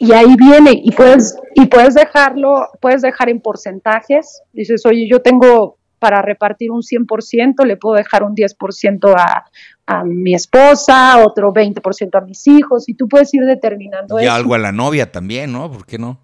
Y 0.00 0.10
ahí 0.10 0.34
viene, 0.36 0.72
y 0.74 0.90
puedes, 0.90 1.38
y 1.54 1.66
puedes 1.66 1.94
dejarlo, 1.94 2.66
puedes 2.80 3.02
dejar 3.02 3.28
en 3.28 3.40
porcentajes. 3.40 4.42
Dices, 4.52 4.84
oye, 4.84 5.06
yo 5.08 5.22
tengo 5.22 5.76
para 6.04 6.20
repartir 6.20 6.70
un 6.70 6.82
100%, 6.82 7.64
le 7.64 7.78
puedo 7.78 7.96
dejar 7.96 8.24
un 8.24 8.36
10% 8.36 9.14
a, 9.16 9.46
a 9.86 10.04
mi 10.04 10.34
esposa, 10.34 11.16
otro 11.24 11.50
20% 11.50 12.18
a 12.18 12.20
mis 12.20 12.46
hijos, 12.46 12.90
y 12.90 12.94
tú 12.94 13.08
puedes 13.08 13.32
ir 13.32 13.42
determinando 13.46 14.20
y 14.20 14.26
algo 14.26 14.54
a 14.54 14.58
la 14.58 14.70
novia 14.70 15.10
también, 15.10 15.50
¿no? 15.50 15.72
¿Por 15.72 15.86
qué 15.86 15.96
no? 15.96 16.20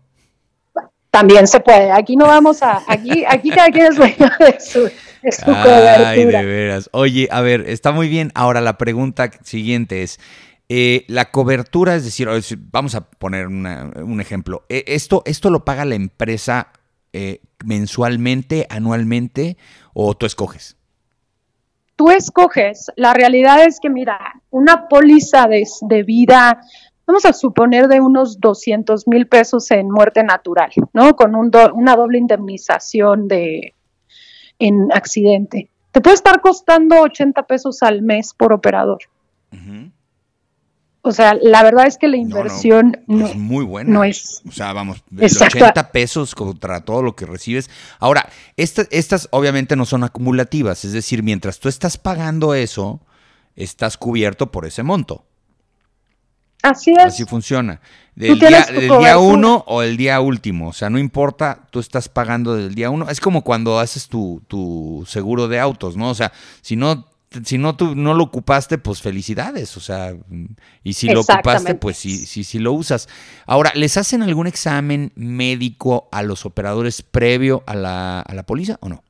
También 1.11 1.47
se 1.47 1.61
puede. 1.61 1.93
Aquí 1.93 2.15
no 2.15 2.27
vamos 2.27 2.63
a, 2.63 2.83
aquí, 2.87 3.25
aquí 3.27 3.49
cada 3.49 3.71
quien 3.71 3.87
es 3.87 3.97
dueño 3.97 4.31
de 4.39 4.61
su, 4.61 4.81
cobertura. 5.47 6.11
Ay, 6.11 6.27
de 6.27 6.45
veras. 6.45 6.91
Oye, 6.93 7.27
a 7.31 7.41
ver, 7.41 7.63
está 7.67 7.91
muy 7.91 8.11
bien. 8.11 8.33
Ahora 8.35 8.61
la 8.61 8.77
pregunta 8.77 9.31
siguiente 9.43 10.03
es, 10.03 10.21
eh, 10.69 11.07
la 11.09 11.31
cobertura, 11.31 11.95
es 11.95 12.05
decir, 12.05 12.29
vamos 12.71 12.95
a 12.95 13.09
poner 13.09 13.47
un 13.47 14.21
ejemplo. 14.21 14.67
Eh, 14.69 14.85
esto, 14.89 15.23
¿Esto 15.25 15.49
lo 15.49 15.65
paga 15.65 15.87
la 15.87 15.95
empresa 15.95 16.69
eh, 17.13 17.41
mensualmente, 17.65 18.67
anualmente 18.71 19.57
o 19.95 20.15
tú 20.15 20.27
escoges? 20.27 20.77
Tú 21.97 22.11
escoges. 22.11 22.91
La 22.97 23.13
realidad 23.13 23.65
es 23.65 23.79
que, 23.81 23.91
mira, 23.91 24.19
una 24.51 24.89
póliza 24.89 25.47
de, 25.47 26.03
vida, 26.03 26.61
vamos 27.07 27.27
a 27.27 27.33
suponer 27.33 27.89
de 27.89 28.01
unos 28.01 28.41
200 28.41 29.07
mil 29.07 29.27
pesos 29.27 29.71
en 29.71 29.91
muerte 29.91 30.23
natural, 30.23 30.71
¿no? 30.93 31.15
Con 31.15 31.35
una 31.35 31.97
doble 31.97 32.19
indemnización 32.19 33.29
de, 33.29 33.75
en 34.59 34.89
accidente. 34.93 35.69
Te 35.91 36.01
puede 36.01 36.15
estar 36.15 36.41
costando 36.41 37.01
80 37.01 37.43
pesos 37.43 37.83
al 37.83 38.03
mes 38.03 38.33
por 38.33 38.53
operador. 38.53 39.01
O 41.03 41.13
sea, 41.13 41.35
la 41.41 41.63
verdad 41.63 41.87
es 41.87 41.97
que 41.97 42.09
la 42.09 42.19
inversión 42.19 43.03
no, 43.07 43.27
es 43.27 43.35
muy 43.35 43.65
buena. 43.65 43.91
No 43.91 44.05
es. 44.05 44.43
O 44.47 44.53
sea, 44.53 44.75
vamos, 44.75 45.03
80 45.19 45.93
pesos 45.93 46.35
contra 46.35 46.85
todo 46.85 47.03
lo 47.03 47.17
que 47.17 47.25
recibes. 47.25 47.71
Ahora, 47.99 48.29
estas 48.57 49.29
obviamente 49.31 49.77
no 49.77 49.87
son 49.87 50.05
acumulativas, 50.05 50.85
es 50.85 50.93
decir, 50.93 51.23
mientras 51.23 51.59
tú 51.59 51.71
estás 51.71 51.97
pagando 51.97 52.53
eso, 52.53 53.01
estás 53.57 53.97
cubierto 53.97 54.53
por 54.53 54.67
ese 54.67 54.83
monto. 54.83 55.25
Así 56.63 56.91
es. 56.93 56.99
Así 56.99 57.25
funciona. 57.25 57.81
Del 58.15 58.39
día, 58.39 58.67
día 58.67 59.19
uno 59.19 59.65
o 59.67 59.81
el 59.81 59.97
día 59.97 60.21
último. 60.21 60.69
O 60.69 60.73
sea, 60.75 60.91
no 60.91 60.99
importa, 60.99 61.67
tú 61.71 61.81
estás 61.81 62.11
pagando 62.11 62.55
del 62.55 62.75
día 62.75 62.91
uno. 62.91 63.09
Es 63.09 63.21
como 63.21 63.43
cuando 63.43 63.79
haces 63.79 64.09
tu, 64.09 64.43
tu 64.47 65.05
seguro 65.09 65.49
de 65.49 65.59
autos, 65.59 65.97
¿no? 65.97 66.11
O 66.11 66.15
sea, 66.15 66.31
si 66.61 66.77
no 66.77 67.10
si 67.45 67.59
no 67.59 67.77
tú 67.77 67.95
no 67.95 68.15
lo 68.15 68.25
ocupaste, 68.25 68.79
pues 68.79 69.01
felicidades, 69.01 69.77
o 69.77 69.81
sea, 69.81 70.15
y 70.83 70.95
si 70.95 71.09
lo 71.09 71.21
ocupaste, 71.21 71.77
pues 71.77 71.97
sí, 71.97 72.11
sí, 72.11 72.43
sí 72.43 72.59
lo 72.59 72.73
usas. 72.73 73.09
Ahora, 73.47 73.71
¿les 73.75 73.97
hacen 73.97 74.23
algún 74.23 74.49
examen 74.49 75.13
médico 75.15 76.09
a 76.11 76.23
los 76.23 76.45
operadores 76.45 77.03
previo 77.03 77.63
a 77.67 77.77
la, 77.77 78.21
a 78.21 78.35
la 78.35 78.43
póliza 78.43 78.79
o 78.81 78.89
no? 78.89 79.05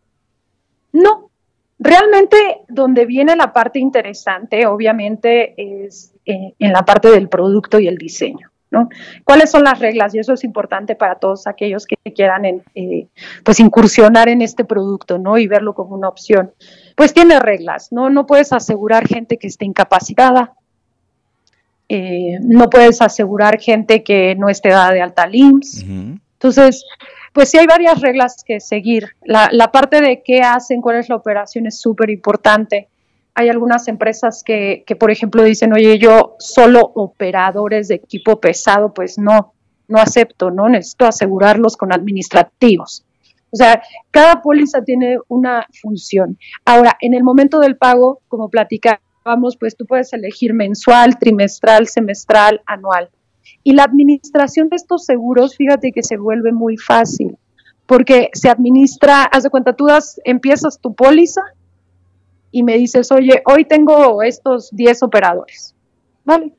No, 0.92 1.30
realmente 1.78 2.36
donde 2.68 3.06
viene 3.06 3.36
la 3.36 3.54
parte 3.54 3.78
interesante, 3.78 4.66
obviamente, 4.66 5.54
es 5.56 6.12
eh, 6.26 6.54
en 6.58 6.72
la 6.72 6.84
parte 6.84 7.10
del 7.10 7.28
producto 7.28 7.80
y 7.80 7.88
el 7.88 7.96
diseño. 7.96 8.50
¿no? 8.70 8.88
¿Cuáles 9.24 9.50
son 9.50 9.64
las 9.64 9.80
reglas? 9.80 10.14
Y 10.14 10.18
eso 10.20 10.34
es 10.34 10.44
importante 10.44 10.94
para 10.94 11.16
todos 11.16 11.46
aquellos 11.46 11.86
que 11.86 11.96
quieran 12.14 12.44
eh, 12.44 13.08
pues 13.42 13.58
incursionar 13.58 14.28
en 14.28 14.42
este 14.42 14.64
producto, 14.64 15.18
¿no? 15.18 15.38
Y 15.38 15.48
verlo 15.48 15.74
como 15.74 15.96
una 15.96 16.08
opción 16.08 16.52
pues 17.00 17.14
tiene 17.14 17.40
reglas, 17.40 17.92
¿no? 17.92 18.10
No 18.10 18.26
puedes 18.26 18.52
asegurar 18.52 19.08
gente 19.08 19.38
que 19.38 19.46
esté 19.46 19.64
incapacitada, 19.64 20.52
eh, 21.88 22.36
no 22.42 22.68
puedes 22.68 23.00
asegurar 23.00 23.58
gente 23.58 24.02
que 24.02 24.34
no 24.36 24.50
esté 24.50 24.68
dada 24.68 24.92
de 24.92 25.00
alta 25.00 25.26
LIMS. 25.26 25.82
Entonces, 25.82 26.84
pues 27.32 27.48
sí 27.48 27.56
hay 27.56 27.66
varias 27.66 28.02
reglas 28.02 28.44
que 28.46 28.60
seguir. 28.60 29.16
La, 29.24 29.72
parte 29.72 30.02
de 30.02 30.22
qué 30.22 30.42
hacen, 30.42 30.82
cuál 30.82 30.96
es 30.96 31.08
la 31.08 31.16
operación 31.16 31.66
es 31.66 31.80
súper 31.80 32.10
importante. 32.10 32.88
Hay 33.34 33.48
algunas 33.48 33.88
empresas 33.88 34.42
que, 34.44 34.84
que, 34.86 34.94
por 34.94 35.10
ejemplo, 35.10 35.42
dicen, 35.42 35.72
oye, 35.72 35.98
yo 35.98 36.36
solo 36.38 36.82
operadores 36.96 37.88
de 37.88 37.94
equipo 37.94 38.40
pesado, 38.40 38.92
pues 38.92 39.16
no, 39.16 39.54
no 39.88 40.00
acepto, 40.00 40.50
¿no? 40.50 40.68
Necesito 40.68 41.06
asegurarlos 41.06 41.78
con 41.78 41.94
administrativos. 41.94 43.06
O 43.52 43.56
sea, 43.56 43.82
cada 44.10 44.42
póliza 44.42 44.82
tiene 44.82 45.18
una 45.28 45.66
función. 45.80 46.38
Ahora, 46.64 46.96
en 47.00 47.14
el 47.14 47.24
momento 47.24 47.58
del 47.58 47.76
pago, 47.76 48.20
como 48.28 48.48
platicábamos, 48.48 49.56
pues 49.58 49.76
tú 49.76 49.86
puedes 49.86 50.12
elegir 50.12 50.54
mensual, 50.54 51.18
trimestral, 51.18 51.88
semestral, 51.88 52.62
anual. 52.66 53.10
Y 53.62 53.72
la 53.72 53.84
administración 53.84 54.68
de 54.68 54.76
estos 54.76 55.04
seguros, 55.04 55.56
fíjate 55.56 55.92
que 55.92 56.02
se 56.02 56.16
vuelve 56.16 56.52
muy 56.52 56.76
fácil, 56.76 57.36
porque 57.86 58.30
se 58.32 58.48
administra, 58.48 59.24
haz 59.24 59.42
de 59.42 59.50
cuenta, 59.50 59.74
tú 59.74 59.86
das, 59.86 60.20
empiezas 60.24 60.80
tu 60.80 60.94
póliza 60.94 61.42
y 62.52 62.62
me 62.62 62.78
dices, 62.78 63.10
oye, 63.12 63.42
hoy 63.46 63.64
tengo 63.64 64.22
estos 64.22 64.70
10 64.72 65.02
operadores, 65.02 65.74
¿vale? 66.24 66.52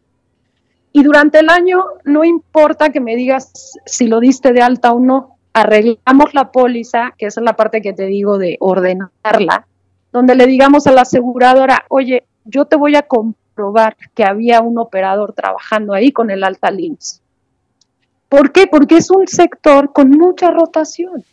Y 0.93 1.03
durante 1.03 1.39
el 1.39 1.49
año 1.49 1.83
no 2.03 2.23
importa 2.25 2.89
que 2.89 2.99
me 2.99 3.15
digas 3.15 3.79
si 3.85 4.07
lo 4.07 4.19
diste 4.19 4.51
de 4.51 4.61
alta 4.61 4.91
o 4.91 4.99
no, 4.99 5.37
arreglamos 5.53 6.33
la 6.33 6.51
póliza, 6.51 7.13
que 7.17 7.27
esa 7.27 7.41
es 7.41 7.45
la 7.45 7.55
parte 7.55 7.81
que 7.81 7.93
te 7.93 8.05
digo 8.05 8.37
de 8.37 8.57
ordenarla, 8.59 9.67
donde 10.11 10.35
le 10.35 10.47
digamos 10.47 10.87
a 10.87 10.91
la 10.91 11.01
aseguradora, 11.01 11.85
oye, 11.89 12.25
yo 12.45 12.65
te 12.65 12.75
voy 12.75 12.95
a 12.95 13.03
comprobar 13.03 13.95
que 14.13 14.23
había 14.23 14.61
un 14.61 14.77
operador 14.77 15.33
trabajando 15.33 15.93
ahí 15.93 16.11
con 16.11 16.31
el 16.31 16.43
alta 16.43 16.71
LIMS. 16.71 17.21
¿Por 18.29 18.51
qué? 18.51 18.67
Porque 18.67 18.97
es 18.97 19.11
un 19.11 19.27
sector 19.27 19.91
con 19.91 20.09
mucha 20.09 20.51
rotación. 20.51 21.23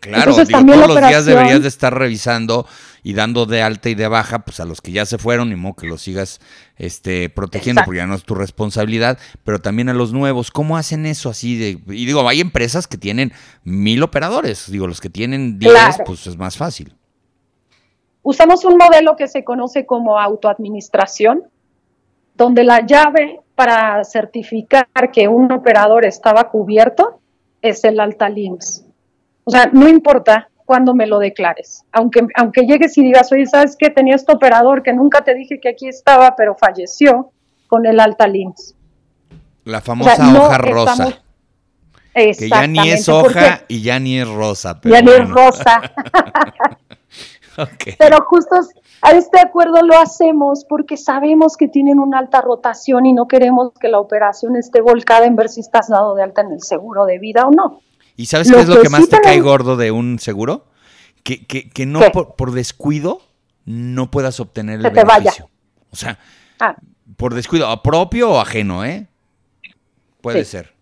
Claro, 0.00 0.32
digo, 0.32 0.64
todos 0.64 0.88
los 0.88 1.08
días 1.08 1.26
deberías 1.26 1.62
de 1.62 1.68
estar 1.68 1.96
revisando 1.96 2.66
y 3.04 3.14
dando 3.14 3.46
de 3.46 3.62
alta 3.62 3.88
y 3.88 3.94
de 3.94 4.08
baja, 4.08 4.40
pues 4.40 4.58
a 4.58 4.64
los 4.64 4.80
que 4.80 4.90
ya 4.90 5.06
se 5.06 5.16
fueron, 5.16 5.52
y 5.52 5.56
modo 5.56 5.74
que 5.74 5.86
los 5.86 6.02
sigas 6.02 6.40
este, 6.76 7.30
protegiendo, 7.30 7.82
porque 7.84 7.98
ya 7.98 8.06
no 8.06 8.16
es 8.16 8.24
tu 8.24 8.34
responsabilidad, 8.34 9.16
pero 9.44 9.60
también 9.60 9.88
a 9.88 9.94
los 9.94 10.12
nuevos. 10.12 10.50
¿Cómo 10.50 10.76
hacen 10.76 11.06
eso 11.06 11.30
así 11.30 11.56
de? 11.56 11.94
Y 11.94 12.04
digo, 12.04 12.28
hay 12.28 12.40
empresas 12.40 12.88
que 12.88 12.98
tienen 12.98 13.32
mil 13.62 14.02
operadores, 14.02 14.68
digo, 14.70 14.88
los 14.88 15.00
que 15.00 15.08
tienen 15.08 15.60
diez, 15.60 15.98
pues 16.04 16.26
es 16.26 16.36
más 16.36 16.56
fácil. 16.56 16.94
Usamos 18.22 18.64
un 18.64 18.76
modelo 18.76 19.14
que 19.14 19.28
se 19.28 19.44
conoce 19.44 19.86
como 19.86 20.18
autoadministración, 20.18 21.44
donde 22.34 22.64
la 22.64 22.84
llave 22.84 23.40
para 23.54 24.02
certificar 24.02 24.88
que 25.12 25.28
un 25.28 25.52
operador 25.52 26.04
estaba 26.04 26.50
cubierto 26.50 27.20
es 27.62 27.84
el 27.84 28.00
alta 28.00 28.28
LIMS. 28.28 28.85
O 29.48 29.52
sea, 29.52 29.70
no 29.72 29.88
importa 29.88 30.48
cuándo 30.64 30.92
me 30.92 31.06
lo 31.06 31.20
declares. 31.20 31.84
Aunque, 31.92 32.26
aunque 32.34 32.62
llegues 32.62 32.98
y 32.98 33.02
digas, 33.04 33.30
oye, 33.30 33.46
¿sabes 33.46 33.76
qué? 33.78 33.90
Tenía 33.90 34.16
este 34.16 34.32
operador 34.32 34.82
que 34.82 34.92
nunca 34.92 35.22
te 35.22 35.34
dije 35.34 35.60
que 35.60 35.68
aquí 35.68 35.86
estaba, 35.88 36.34
pero 36.34 36.56
falleció 36.56 37.30
con 37.68 37.86
el 37.86 38.00
alta 38.00 38.26
LIMS. 38.26 38.74
La 39.64 39.80
famosa 39.80 40.28
hoja 40.36 40.58
rosa. 40.58 41.22
Que 42.12 42.48
ya 42.48 42.66
ni 42.66 42.90
es 42.90 43.08
hoja 43.08 43.60
y 43.68 43.82
ya 43.82 44.00
ni 44.00 44.18
es 44.18 44.28
rosa. 44.28 44.80
ya 44.82 45.00
ni 45.00 45.10
es 45.12 45.28
rosa. 45.28 45.80
Pero 47.98 48.18
justo 48.26 48.56
a 49.00 49.12
este 49.12 49.40
acuerdo 49.40 49.80
lo 49.82 49.98
hacemos 49.98 50.66
porque 50.68 50.98
sabemos 50.98 51.56
que 51.56 51.68
tienen 51.68 51.98
una 51.98 52.18
alta 52.18 52.42
rotación 52.42 53.06
y 53.06 53.14
no 53.14 53.26
queremos 53.28 53.72
que 53.80 53.88
la 53.88 53.98
operación 53.98 54.56
esté 54.56 54.82
volcada 54.82 55.24
en 55.24 55.36
ver 55.36 55.48
si 55.48 55.60
estás 55.60 55.88
dado 55.88 56.14
de 56.14 56.22
alta 56.22 56.42
en 56.42 56.52
el 56.52 56.62
seguro 56.62 57.06
de 57.06 57.18
vida 57.18 57.46
o 57.46 57.50
no. 57.50 57.80
¿Y 58.16 58.26
sabes 58.26 58.50
qué 58.50 58.60
es 58.60 58.68
lo 58.68 58.80
que, 58.80 58.88
más 58.88 59.08
te 59.08 59.20
cae 59.20 59.40
gordo 59.40 59.76
de 59.76 59.90
un 59.90 60.18
seguro? 60.18 60.66
Que, 61.22 61.46
que, 61.46 61.86
no 61.86 62.00
por, 62.12 62.52
descuido 62.52 63.20
no 63.64 64.10
puedas 64.10 64.38
obtener 64.40 64.76
el 64.76 64.90
beneficio. 64.90 65.50
O 65.90 65.96
sea, 65.96 66.18
ah. 66.60 66.76
por 67.16 67.34
descuido, 67.34 67.82
propio 67.82 68.30
o 68.30 68.40
ajeno, 68.40 68.84
¿eh? 68.84 69.08
Puede 70.20 70.44
ser. 70.44 70.72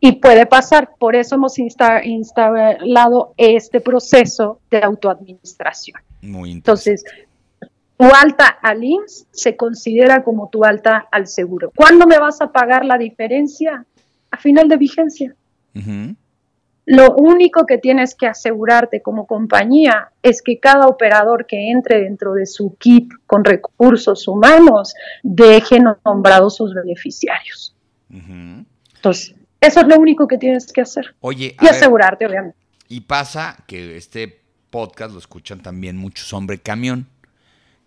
Y 0.00 0.12
puede 0.12 0.46
pasar, 0.46 0.90
por 0.98 1.16
eso 1.16 1.34
hemos 1.36 1.58
instalado 1.58 3.32
este 3.36 3.80
proceso 3.80 4.60
de 4.70 4.82
autoadministración. 4.82 5.98
Muy 6.20 6.52
Entonces, 6.52 7.04
tu 7.96 8.04
alta 8.04 8.46
al 8.46 8.84
IMSS 8.84 9.26
se 9.30 9.56
considera 9.56 10.22
como 10.22 10.48
tu 10.50 10.64
alta 10.64 11.08
al 11.10 11.26
seguro. 11.26 11.72
¿Cuándo 11.74 12.06
me 12.06 12.18
vas 12.18 12.40
a 12.40 12.52
pagar 12.52 12.84
la 12.84 12.98
diferencia? 12.98 13.86
A 14.30 14.36
final 14.36 14.68
de 14.68 14.76
vigencia. 14.76 15.34
Lo 16.86 17.14
único 17.14 17.64
que 17.64 17.78
tienes 17.78 18.14
que 18.14 18.26
asegurarte 18.26 19.00
como 19.00 19.26
compañía 19.26 20.12
es 20.22 20.42
que 20.42 20.58
cada 20.58 20.86
operador 20.86 21.46
que 21.46 21.70
entre 21.70 22.02
dentro 22.02 22.34
de 22.34 22.44
su 22.44 22.76
kit 22.76 23.10
con 23.26 23.42
recursos 23.44 24.28
humanos 24.28 24.94
deje 25.22 25.80
nombrados 26.04 26.56
sus 26.56 26.74
beneficiarios. 26.74 27.74
Entonces, 28.10 29.34
eso 29.60 29.80
es 29.80 29.86
lo 29.86 29.96
único 29.96 30.28
que 30.28 30.36
tienes 30.36 30.70
que 30.72 30.82
hacer. 30.82 31.14
Oye, 31.20 31.56
y 31.60 31.66
asegurarte, 31.66 32.26
obviamente. 32.26 32.58
Y 32.88 33.00
pasa 33.00 33.56
que 33.66 33.96
este 33.96 34.42
podcast 34.68 35.12
lo 35.12 35.18
escuchan 35.18 35.62
también 35.62 35.96
muchos 35.96 36.32
hombres 36.34 36.60
camión. 36.62 37.06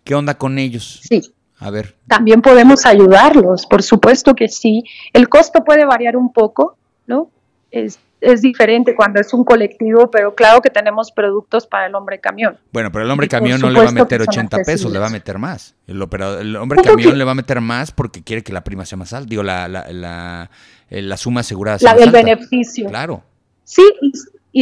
¿Qué 0.02 0.14
onda 0.14 0.36
con 0.36 0.58
ellos? 0.58 1.00
Sí. 1.04 1.32
A 1.60 1.70
ver. 1.70 1.96
También 2.08 2.42
podemos 2.42 2.84
ayudarlos, 2.86 3.66
por 3.66 3.82
supuesto 3.82 4.34
que 4.34 4.48
sí. 4.48 4.84
El 5.12 5.28
costo 5.28 5.64
puede 5.64 5.84
variar 5.84 6.16
un 6.16 6.32
poco, 6.32 6.76
¿no? 7.06 7.30
Es, 7.70 7.98
es 8.20 8.40
diferente 8.42 8.94
cuando 8.94 9.20
es 9.20 9.32
un 9.32 9.44
colectivo, 9.44 10.10
pero 10.10 10.34
claro 10.34 10.60
que 10.60 10.70
tenemos 10.70 11.12
productos 11.12 11.66
para 11.66 11.86
el 11.86 11.94
hombre 11.94 12.18
camión. 12.18 12.58
Bueno, 12.72 12.90
pero 12.90 13.04
el 13.04 13.10
hombre 13.10 13.28
camión 13.28 13.60
no 13.60 13.70
le 13.70 13.80
va 13.80 13.88
a 13.88 13.92
meter 13.92 14.22
80 14.22 14.58
pesos, 14.58 14.90
le 14.90 14.98
va 14.98 15.06
a 15.06 15.10
meter 15.10 15.38
más. 15.38 15.74
El, 15.86 16.00
operador, 16.02 16.40
el 16.40 16.56
hombre 16.56 16.82
camión 16.82 17.16
le 17.16 17.24
va 17.24 17.32
a 17.32 17.36
meter 17.36 17.60
más 17.60 17.92
porque 17.92 18.22
quiere 18.22 18.42
que 18.42 18.52
la 18.52 18.64
prima 18.64 18.84
sea 18.84 18.98
más 18.98 19.12
alta, 19.12 19.28
digo, 19.28 19.42
la, 19.42 19.68
la, 19.68 19.86
la, 19.92 20.50
eh, 20.90 21.02
la 21.02 21.16
suma 21.16 21.40
asegurada 21.40 21.78
sea 21.78 21.94
la, 21.94 22.04
El 22.04 22.10
beneficio. 22.10 22.88
Claro. 22.88 23.22
Sí, 23.64 23.82
y, 24.00 24.12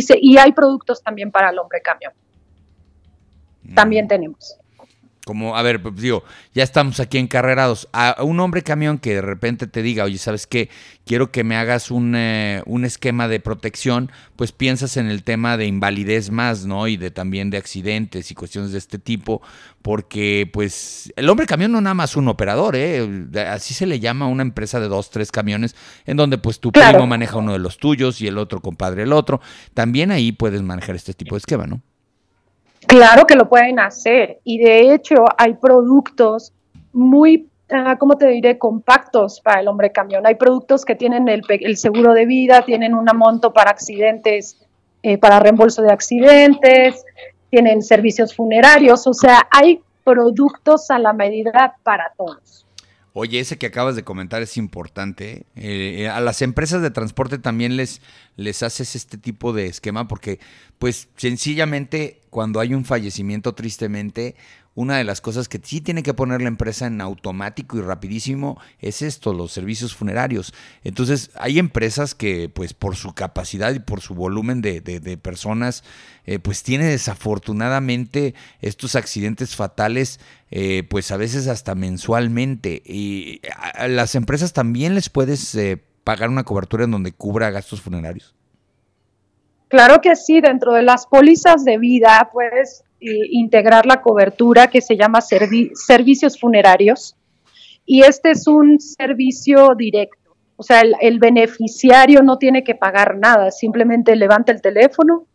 y, 0.01 0.05
y, 0.33 0.37
hay 0.38 0.53
productos 0.53 1.03
también 1.03 1.31
para 1.31 1.51
el 1.51 1.59
hombre 1.59 1.81
camión. 1.81 2.12
También 3.75 4.05
mm. 4.05 4.09
tenemos. 4.09 4.59
Como, 5.27 5.57
a 5.57 5.62
ver, 5.62 5.83
pues, 5.83 5.97
digo, 5.97 6.23
ya 6.55 6.62
estamos 6.62 7.01
aquí 7.01 7.19
encarrerados. 7.19 7.89
A 7.93 8.23
un 8.23 8.39
hombre 8.39 8.62
camión 8.62 8.99
que 8.99 9.17
de 9.17 9.23
repente 9.23 9.67
te 9.67 9.83
diga, 9.83 10.05
oye, 10.05 10.19
¿sabes 10.19 10.47
qué? 10.47 10.71
Quiero 11.05 11.33
que 11.33 11.43
me 11.43 11.57
hagas 11.57 11.91
un, 11.91 12.15
eh, 12.15 12.62
un, 12.65 12.85
esquema 12.85 13.27
de 13.27 13.41
protección, 13.41 14.12
pues 14.37 14.53
piensas 14.53 14.97
en 14.97 15.09
el 15.09 15.25
tema 15.25 15.57
de 15.57 15.67
invalidez 15.67 16.31
más, 16.31 16.65
¿no? 16.65 16.87
Y 16.87 16.97
de 16.97 17.11
también 17.11 17.51
de 17.51 17.57
accidentes 17.57 18.31
y 18.31 18.37
cuestiones 18.37 18.71
de 18.71 18.79
este 18.79 19.01
tipo, 19.01 19.43
porque 19.83 20.49
pues 20.53 21.12
el 21.17 21.29
hombre 21.29 21.47
camión 21.47 21.73
no 21.73 21.81
nada 21.81 21.95
más 21.95 22.15
un 22.15 22.29
operador, 22.29 22.77
¿eh? 22.77 23.27
Así 23.51 23.75
se 23.75 23.87
le 23.87 23.99
llama 23.99 24.27
a 24.27 24.29
una 24.29 24.43
empresa 24.43 24.79
de 24.79 24.87
dos, 24.87 25.11
tres 25.11 25.33
camiones, 25.33 25.75
en 26.05 26.17
donde 26.17 26.39
pues 26.39 26.61
tu 26.61 26.71
primo 26.71 27.05
maneja 27.09 27.39
uno 27.39 27.53
de 27.53 27.59
los 27.59 27.79
tuyos 27.79 28.21
y 28.21 28.29
el 28.29 28.39
otro 28.39 28.62
compadre 28.62 29.03
el 29.03 29.12
otro. 29.12 29.41
También 29.75 30.12
ahí 30.12 30.31
puedes 30.31 30.62
manejar 30.62 30.95
este 30.95 31.15
tipo 31.15 31.35
de 31.35 31.39
esquema, 31.39 31.67
¿no? 31.67 31.83
Claro 32.87 33.27
que 33.27 33.35
lo 33.35 33.49
pueden 33.49 33.79
hacer 33.79 34.40
y 34.44 34.59
de 34.59 34.94
hecho 34.94 35.25
hay 35.37 35.55
productos 35.55 36.53
muy, 36.92 37.49
uh, 37.70 37.99
¿cómo 37.99 38.16
te 38.16 38.29
diré?, 38.29 38.59
compactos 38.59 39.40
para 39.40 39.61
el 39.61 39.68
hombre 39.68 39.92
camión. 39.92 40.27
Hay 40.27 40.37
productos 40.37 40.85
que 40.85 40.94
tienen 40.94 41.29
el, 41.29 41.77
seguro 41.77 42.12
de 42.12 42.27
vida, 42.27 42.62
tienen 42.62 42.94
un 42.94 43.07
monto 43.14 43.53
para 43.53 43.70
accidentes, 43.70 44.61
eh, 45.03 45.18
para 45.18 45.40
reembolso 45.40 45.83
de 45.83 45.92
accidentes, 45.92 47.05
tienen 47.51 47.83
servicios 47.83 48.35
funerarios, 48.35 49.07
o 49.07 49.14
sea, 49.14 49.46
hay 49.51 49.81
productos 50.05 50.90
a 50.90 50.99
la 50.99 51.12
medida 51.12 51.77
para 51.83 52.12
todos. 52.16 52.66
Oye, 53.19 53.41
ese 53.41 53.57
que 53.57 53.65
acabas 53.65 53.97
de 53.97 54.05
comentar 54.05 54.43
es 54.43 54.59
importante. 54.59 55.47
Eh, 55.57 56.03
eh, 56.03 56.09
a 56.11 56.21
las 56.21 56.43
empresas 56.43 56.83
de 56.83 56.91
transporte 56.91 57.39
también 57.39 57.75
les, 57.75 58.03
les 58.37 58.63
haces 58.63 58.95
este 58.95 59.17
tipo 59.17 59.55
de 59.55 59.69
esquema 59.69 60.07
porque, 60.07 60.39
pues, 60.79 61.09
sencillamente, 61.17 62.21
cuando 62.29 62.61
hay 62.61 62.75
un 62.75 62.85
fallecimiento, 62.85 63.55
tristemente, 63.55 64.37
una 64.77 64.99
de 64.99 65.05
las 65.05 65.23
cosas 65.23 65.49
que 65.49 65.59
sí 65.62 65.81
tiene 65.81 66.03
que 66.03 66.12
poner 66.12 66.43
la 66.43 66.49
empresa 66.49 66.87
en 66.87 67.01
automático 67.01 67.79
y 67.79 67.81
rapidísimo 67.81 68.61
es 68.79 69.01
esto, 69.01 69.33
los 69.33 69.51
servicios 69.51 69.97
funerarios. 69.97 70.53
Entonces, 70.85 71.31
hay 71.35 71.59
empresas 71.59 72.15
que, 72.15 72.51
pues, 72.51 72.75
por 72.75 72.95
su 72.95 73.15
capacidad 73.15 73.73
y 73.75 73.79
por 73.79 74.03
su 74.03 74.15
volumen 74.15 74.61
de, 74.61 75.19
personas, 75.23 75.83
eh, 76.27 76.39
pues 76.39 76.62
tiene 76.62 76.85
desafortunadamente 76.85 78.35
estos 78.61 78.97
accidentes 78.97 79.57
fatales, 79.57 80.21
eh, 80.51 80.83
pues 80.91 81.11
a 81.11 81.17
veces 81.17 81.49
hasta 81.49 81.75
mensualmente. 81.75 82.83
Y 82.85 83.41
a 83.75 83.89
las 83.89 84.15
empresas 84.15 84.53
también 84.53 84.95
les 84.95 85.09
puedes 85.09 85.55
eh, 85.55 85.83
pagar 86.05 86.29
una 86.29 86.45
cobertura 86.45 86.85
en 86.85 86.91
donde 86.91 87.12
cubra 87.12 87.51
gastos 87.51 87.81
funerarios. 87.81 88.35
Claro 89.69 90.03
que 90.03 90.17
sí, 90.17 90.43
dentro 90.43 90.75
de 90.75 90.83
las 90.83 91.07
pólizas 91.07 91.65
de 91.65 91.79
vida 91.79 92.29
puedes 92.31 92.85
integrar 93.01 93.87
la 93.87 94.01
cobertura 94.01 94.69
que 94.69 94.81
se 94.81 94.97
llama 94.97 95.21
servicios 95.21 96.41
funerarios 96.41 97.17
y 97.87 98.03
este 98.03 98.33
es 98.33 98.47
un 98.49 98.81
servicio 98.81 99.75
directo. 99.77 100.37
O 100.57 100.63
sea, 100.63 100.81
el, 100.81 101.19
beneficiario 101.19 102.23
no 102.23 102.39
tiene 102.39 102.65
que 102.65 102.75
pagar 102.75 103.17
nada, 103.19 103.51
simplemente 103.51 104.17
levanta 104.17 104.53
el 104.53 104.61
teléfono, 104.61 105.27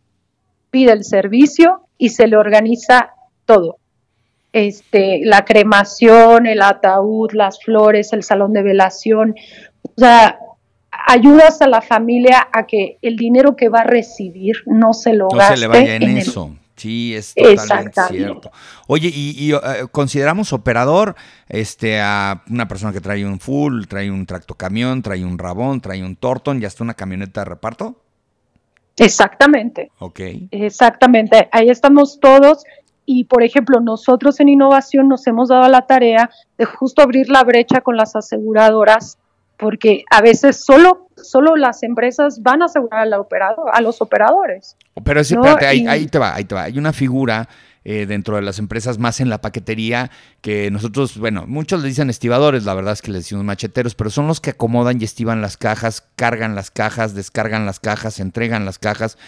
pide 0.70 0.92
el 0.92 1.04
servicio 1.04 1.86
y 1.96 2.10
se 2.10 2.26
le 2.26 2.36
organiza 2.36 3.12
todo. 3.46 3.78
Este, 4.52 5.20
la 5.24 5.44
cremación, 5.44 6.46
el 6.46 6.60
ataúd, 6.60 7.32
las 7.32 7.62
flores, 7.62 8.12
el 8.12 8.22
salón 8.22 8.52
de 8.52 8.62
velación. 8.62 9.34
O 9.82 9.92
sea, 9.96 10.38
ayudas 10.90 11.62
a 11.62 11.68
la 11.68 11.80
familia 11.80 12.48
a 12.52 12.66
que 12.66 12.98
el 13.00 13.16
dinero 13.16 13.56
que 13.56 13.68
va 13.68 13.80
a 13.80 13.84
recibir 13.84 14.56
no 14.66 14.92
se 14.92 15.14
lo 15.14 15.28
gaste. 15.28 15.52
No 15.52 15.56
se 15.56 15.60
le 15.60 15.66
vaya 15.68 15.96
en, 15.96 16.18
eso. 16.18 16.50
Sí, 16.76 17.14
es 17.14 17.34
totalmente 17.34 18.00
cierto. 18.08 18.50
Oye, 18.86 19.10
y, 19.14 19.52
eh, 19.52 19.58
consideramos 19.90 20.52
operador 20.52 21.14
este, 21.48 22.00
a 22.00 22.42
una 22.50 22.66
persona 22.66 22.92
que 22.92 23.00
trae 23.00 23.24
un 23.24 23.38
full, 23.38 23.84
trae 23.86 24.10
un 24.10 24.26
tractocamión, 24.26 25.02
trae 25.02 25.24
un 25.24 25.38
rabón, 25.38 25.80
trae 25.80 26.02
un 26.02 26.16
torton 26.16 26.60
y 26.60 26.64
hasta 26.64 26.82
una 26.82 26.94
camioneta 26.94 27.42
de 27.42 27.44
reparto. 27.44 27.96
Exactamente. 28.96 29.90
Ok. 29.98 30.20
Exactamente. 30.50 31.48
Ahí 31.52 31.68
estamos 31.68 32.18
todos. 32.20 32.64
Y, 33.04 33.24
por 33.24 33.42
ejemplo, 33.42 33.80
nosotros 33.80 34.38
en 34.40 34.48
innovación 34.48 35.08
nos 35.08 35.26
hemos 35.26 35.48
dado 35.48 35.68
la 35.68 35.86
tarea 35.86 36.30
de 36.56 36.64
justo 36.64 37.02
abrir 37.02 37.28
la 37.28 37.42
brecha 37.42 37.80
con 37.80 37.96
las 37.96 38.14
aseguradoras, 38.14 39.18
porque 39.56 40.04
a 40.10 40.22
veces 40.22 40.64
solo 40.64 41.08
solo 41.22 41.56
las 41.56 41.82
empresas 41.82 42.42
van 42.42 42.62
a 42.62 42.66
asegurar 42.66 43.00
al 43.00 43.14
operador, 43.14 43.70
a 43.72 43.80
los 43.80 44.00
operadores. 44.02 44.76
Pero 45.04 45.20
espérate, 45.20 45.66
ahí, 45.66 46.06
te 46.06 46.18
va, 46.18 46.34
ahí 46.34 46.44
te 46.44 46.54
va. 46.54 46.64
Hay 46.64 46.78
una 46.78 46.92
figura 46.92 47.48
eh, 47.84 48.06
dentro 48.06 48.36
de 48.36 48.42
las 48.42 48.58
empresas 48.58 48.98
más 48.98 49.20
en 49.20 49.28
la 49.28 49.40
paquetería 49.40 50.10
que 50.40 50.70
nosotros, 50.70 51.18
bueno, 51.18 51.46
muchos 51.46 51.82
le 51.82 51.88
dicen 51.88 52.10
estibadores, 52.10 52.64
la 52.64 52.74
verdad 52.74 52.92
es 52.92 53.02
que 53.02 53.10
les 53.10 53.24
decimos 53.24 53.44
macheteros, 53.44 53.94
pero 53.94 54.10
son 54.10 54.26
los 54.26 54.40
que 54.40 54.50
acomodan 54.50 55.00
y 55.00 55.04
estiban 55.04 55.40
las 55.40 55.56
cajas, 55.56 56.04
cargan 56.16 56.54
las 56.54 56.70
cajas, 56.70 57.14
descargan 57.14 57.66
las 57.66 57.80
cajas, 57.80 58.20
entregan 58.20 58.64
las 58.64 58.78
cajas. 58.78 59.18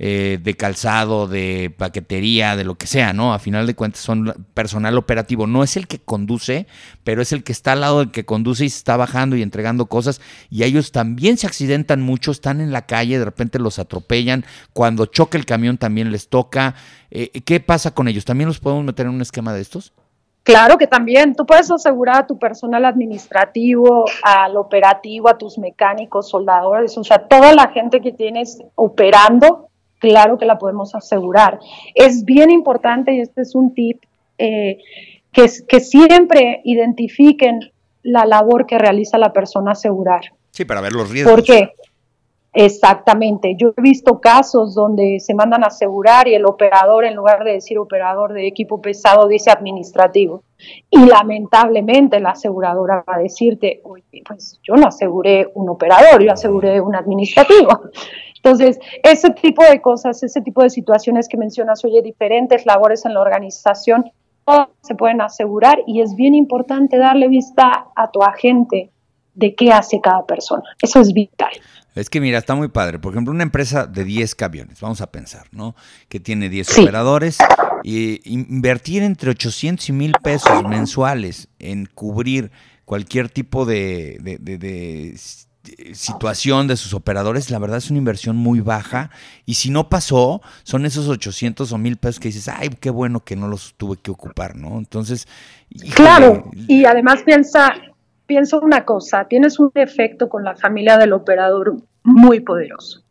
Eh, 0.00 0.40
de 0.42 0.56
calzado, 0.56 1.28
de 1.28 1.72
paquetería, 1.76 2.56
de 2.56 2.64
lo 2.64 2.74
que 2.74 2.88
sea, 2.88 3.12
¿no? 3.12 3.32
A 3.32 3.38
final 3.38 3.64
de 3.64 3.76
cuentas 3.76 4.02
son 4.02 4.34
personal 4.52 4.98
operativo. 4.98 5.46
No 5.46 5.62
es 5.62 5.76
el 5.76 5.86
que 5.86 6.00
conduce, 6.00 6.66
pero 7.04 7.22
es 7.22 7.30
el 7.30 7.44
que 7.44 7.52
está 7.52 7.72
al 7.72 7.82
lado 7.82 8.00
del 8.00 8.10
que 8.10 8.24
conduce 8.24 8.64
y 8.64 8.70
se 8.70 8.78
está 8.78 8.96
bajando 8.96 9.36
y 9.36 9.42
entregando 9.42 9.86
cosas. 9.86 10.20
Y 10.50 10.64
ellos 10.64 10.90
también 10.90 11.38
se 11.38 11.46
accidentan 11.46 12.02
mucho, 12.02 12.32
están 12.32 12.60
en 12.60 12.72
la 12.72 12.86
calle, 12.86 13.20
de 13.20 13.24
repente 13.24 13.60
los 13.60 13.78
atropellan. 13.78 14.44
Cuando 14.72 15.06
choca 15.06 15.38
el 15.38 15.46
camión 15.46 15.78
también 15.78 16.10
les 16.10 16.28
toca. 16.28 16.74
Eh, 17.14 17.30
¿Qué 17.42 17.60
pasa 17.60 17.94
con 17.94 18.08
ellos? 18.08 18.24
¿También 18.24 18.48
los 18.48 18.58
podemos 18.58 18.84
meter 18.84 19.06
en 19.06 19.14
un 19.14 19.22
esquema 19.22 19.54
de 19.54 19.60
estos? 19.60 19.92
Claro 20.42 20.76
que 20.76 20.86
también, 20.86 21.34
tú 21.34 21.46
puedes 21.46 21.70
asegurar 21.70 22.16
a 22.16 22.26
tu 22.26 22.38
personal 22.38 22.84
administrativo, 22.84 24.04
al 24.22 24.56
operativo, 24.58 25.30
a 25.30 25.38
tus 25.38 25.56
mecánicos, 25.56 26.28
soldadores, 26.28 26.98
o 26.98 27.04
sea, 27.04 27.26
toda 27.26 27.54
la 27.54 27.68
gente 27.68 28.00
que 28.02 28.12
tienes 28.12 28.58
operando 28.74 29.70
claro 30.00 30.36
que 30.36 30.44
la 30.44 30.58
podemos 30.58 30.94
asegurar. 30.94 31.58
Es 31.94 32.24
bien 32.24 32.50
importante, 32.50 33.14
y 33.14 33.20
este 33.20 33.40
es 33.40 33.54
un 33.54 33.72
tip, 33.72 34.02
eh, 34.36 34.78
que, 35.32 35.46
que 35.66 35.80
siempre 35.80 36.60
identifiquen 36.64 37.72
la 38.02 38.26
labor 38.26 38.66
que 38.66 38.76
realiza 38.76 39.16
la 39.16 39.32
persona 39.32 39.72
asegurar. 39.72 40.32
Sí, 40.50 40.66
para 40.66 40.82
ver 40.82 40.92
los 40.92 41.10
riesgos. 41.10 41.32
¿Por 41.32 41.42
qué? 41.42 41.72
Exactamente. 42.56 43.56
Yo 43.58 43.74
he 43.76 43.82
visto 43.82 44.20
casos 44.20 44.76
donde 44.76 45.18
se 45.18 45.34
mandan 45.34 45.64
a 45.64 45.66
asegurar 45.66 46.28
y 46.28 46.34
el 46.34 46.46
operador, 46.46 47.04
en 47.04 47.16
lugar 47.16 47.42
de 47.42 47.54
decir 47.54 47.78
operador 47.78 48.32
de 48.32 48.46
equipo 48.46 48.80
pesado, 48.80 49.26
dice 49.26 49.50
administrativo. 49.50 50.44
Y 50.88 51.04
lamentablemente 51.04 52.20
la 52.20 52.30
aseguradora 52.30 53.04
va 53.08 53.16
a 53.16 53.18
decirte, 53.18 53.80
oye, 53.82 54.22
pues 54.24 54.60
yo 54.62 54.76
no 54.76 54.86
aseguré 54.86 55.50
un 55.54 55.68
operador, 55.68 56.22
yo 56.22 56.30
aseguré 56.30 56.80
un 56.80 56.94
administrativo. 56.94 57.90
Entonces, 58.36 58.78
ese 59.02 59.30
tipo 59.30 59.64
de 59.64 59.80
cosas, 59.80 60.22
ese 60.22 60.40
tipo 60.40 60.62
de 60.62 60.70
situaciones 60.70 61.28
que 61.28 61.36
mencionas, 61.36 61.84
oye, 61.84 62.02
diferentes 62.02 62.66
labores 62.66 63.04
en 63.04 63.14
la 63.14 63.20
organización, 63.20 64.04
se 64.82 64.94
pueden 64.94 65.22
asegurar 65.22 65.78
y 65.86 66.02
es 66.02 66.14
bien 66.14 66.34
importante 66.34 66.98
darle 66.98 67.26
vista 67.28 67.86
a 67.96 68.10
tu 68.10 68.22
agente 68.22 68.90
de 69.34 69.54
qué 69.54 69.72
hace 69.72 70.00
cada 70.02 70.24
persona. 70.26 70.62
Eso 70.80 71.00
es 71.00 71.12
vital. 71.12 71.50
Es 71.94 72.10
que 72.10 72.20
mira, 72.20 72.38
está 72.38 72.54
muy 72.54 72.68
padre. 72.68 72.98
Por 72.98 73.12
ejemplo, 73.12 73.32
una 73.32 73.44
empresa 73.44 73.86
de 73.86 74.04
10 74.04 74.34
camiones, 74.34 74.80
vamos 74.80 75.00
a 75.00 75.12
pensar, 75.12 75.46
¿no? 75.52 75.76
Que 76.08 76.18
tiene 76.18 76.48
10 76.48 76.78
operadores 76.78 77.38
y 77.84 78.20
invertir 78.32 79.02
entre 79.02 79.30
800 79.30 79.88
y 79.88 79.92
1000 79.92 80.12
pesos 80.22 80.64
mensuales 80.64 81.48
en 81.58 81.86
cubrir 81.86 82.50
cualquier 82.84 83.28
tipo 83.28 83.64
de 83.64 84.18
situación 85.92 86.68
de 86.68 86.76
sus 86.76 86.92
operadores, 86.94 87.50
la 87.50 87.58
verdad 87.58 87.78
es 87.78 87.90
una 87.90 87.98
inversión 87.98 88.36
muy 88.36 88.60
baja. 88.60 89.10
Y 89.46 89.54
si 89.54 89.70
no 89.70 89.88
pasó, 89.88 90.42
son 90.62 90.84
esos 90.86 91.08
800 91.08 91.72
o 91.72 91.78
1000 91.78 91.96
pesos 91.96 92.20
que 92.20 92.28
dices, 92.28 92.48
ay, 92.48 92.70
qué 92.80 92.90
bueno 92.90 93.20
que 93.24 93.36
no 93.36 93.48
los 93.48 93.74
tuve 93.76 93.96
que 93.96 94.10
ocupar, 94.10 94.56
¿no? 94.56 94.78
Entonces. 94.78 95.26
Claro, 95.94 96.50
y 96.68 96.84
además 96.84 97.22
piensa, 97.24 97.72
piensa 98.26 98.58
una 98.58 98.84
cosa: 98.84 99.24
tienes 99.24 99.58
un 99.58 99.70
efecto 99.74 100.28
con 100.28 100.44
la 100.44 100.56
familia 100.56 100.98
del 100.98 101.12
operador 101.12 101.76
muy 102.02 102.40
poderoso. 102.40 103.02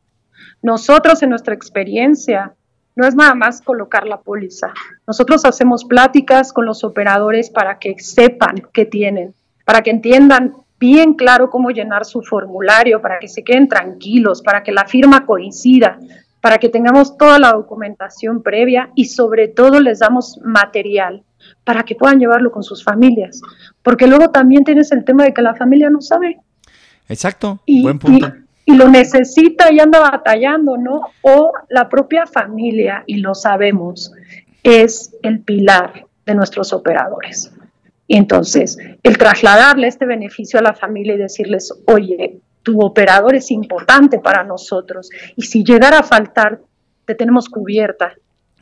Nosotros, 0.61 1.21
en 1.23 1.29
nuestra 1.29 1.53
experiencia, 1.53 2.53
no 2.95 3.07
es 3.07 3.15
nada 3.15 3.33
más 3.33 3.61
colocar 3.61 4.07
la 4.07 4.21
póliza. 4.21 4.71
Nosotros 5.07 5.45
hacemos 5.45 5.83
pláticas 5.85 6.53
con 6.53 6.65
los 6.65 6.83
operadores 6.83 7.49
para 7.49 7.79
que 7.79 7.95
sepan 7.99 8.55
qué 8.71 8.85
tienen, 8.85 9.33
para 9.65 9.81
que 9.81 9.89
entiendan 9.89 10.53
bien 10.79 11.13
claro 11.13 11.49
cómo 11.49 11.69
llenar 11.69 12.03
su 12.03 12.21
formulario 12.21 13.01
para 13.01 13.19
que 13.19 13.29
se 13.29 13.43
queden 13.43 13.69
tranquilos, 13.69 14.41
para 14.41 14.63
que 14.63 14.73
la 14.73 14.85
firma 14.85 15.25
coincida, 15.25 15.97
para 16.41 16.57
que 16.57 16.67
tengamos 16.67 17.17
toda 17.17 17.39
la 17.39 17.53
documentación 17.53 18.43
previa 18.43 18.89
y 18.93 19.05
sobre 19.05 19.47
todo 19.47 19.79
les 19.79 19.99
damos 19.99 20.41
material 20.43 21.23
para 21.63 21.83
que 21.83 21.95
puedan 21.95 22.19
llevarlo 22.19 22.51
con 22.51 22.63
sus 22.63 22.83
familias. 22.83 23.41
Porque 23.81 24.07
luego 24.07 24.29
también 24.29 24.63
tienes 24.63 24.91
el 24.91 25.03
tema 25.03 25.23
de 25.23 25.33
que 25.33 25.41
la 25.41 25.55
familia 25.55 25.89
no 25.89 26.01
sabe. 26.01 26.39
Exacto, 27.09 27.59
buen 27.67 27.99
punto. 27.99 28.33
Y, 28.65 28.73
y 28.73 28.75
lo 28.75 28.87
necesita 28.87 29.71
y 29.71 29.79
anda 29.79 29.99
batallando, 29.99 30.77
¿no? 30.77 31.01
O 31.21 31.51
la 31.69 31.89
propia 31.89 32.25
familia, 32.25 33.03
y 33.05 33.17
lo 33.17 33.35
sabemos, 33.35 34.13
es 34.63 35.15
el 35.21 35.41
pilar 35.41 36.05
de 36.25 36.35
nuestros 36.35 36.71
operadores. 36.73 37.51
Y 38.07 38.17
entonces, 38.17 38.77
el 39.01 39.17
trasladarle 39.17 39.87
este 39.87 40.05
beneficio 40.05 40.59
a 40.59 40.63
la 40.63 40.73
familia 40.73 41.15
y 41.15 41.17
decirles, 41.17 41.73
oye, 41.85 42.39
tu 42.63 42.81
operador 42.81 43.35
es 43.35 43.51
importante 43.51 44.19
para 44.19 44.43
nosotros 44.43 45.09
y 45.35 45.43
si 45.43 45.63
llegara 45.63 45.99
a 45.99 46.03
faltar, 46.03 46.59
te 47.05 47.15
tenemos 47.15 47.49
cubierta 47.49 48.13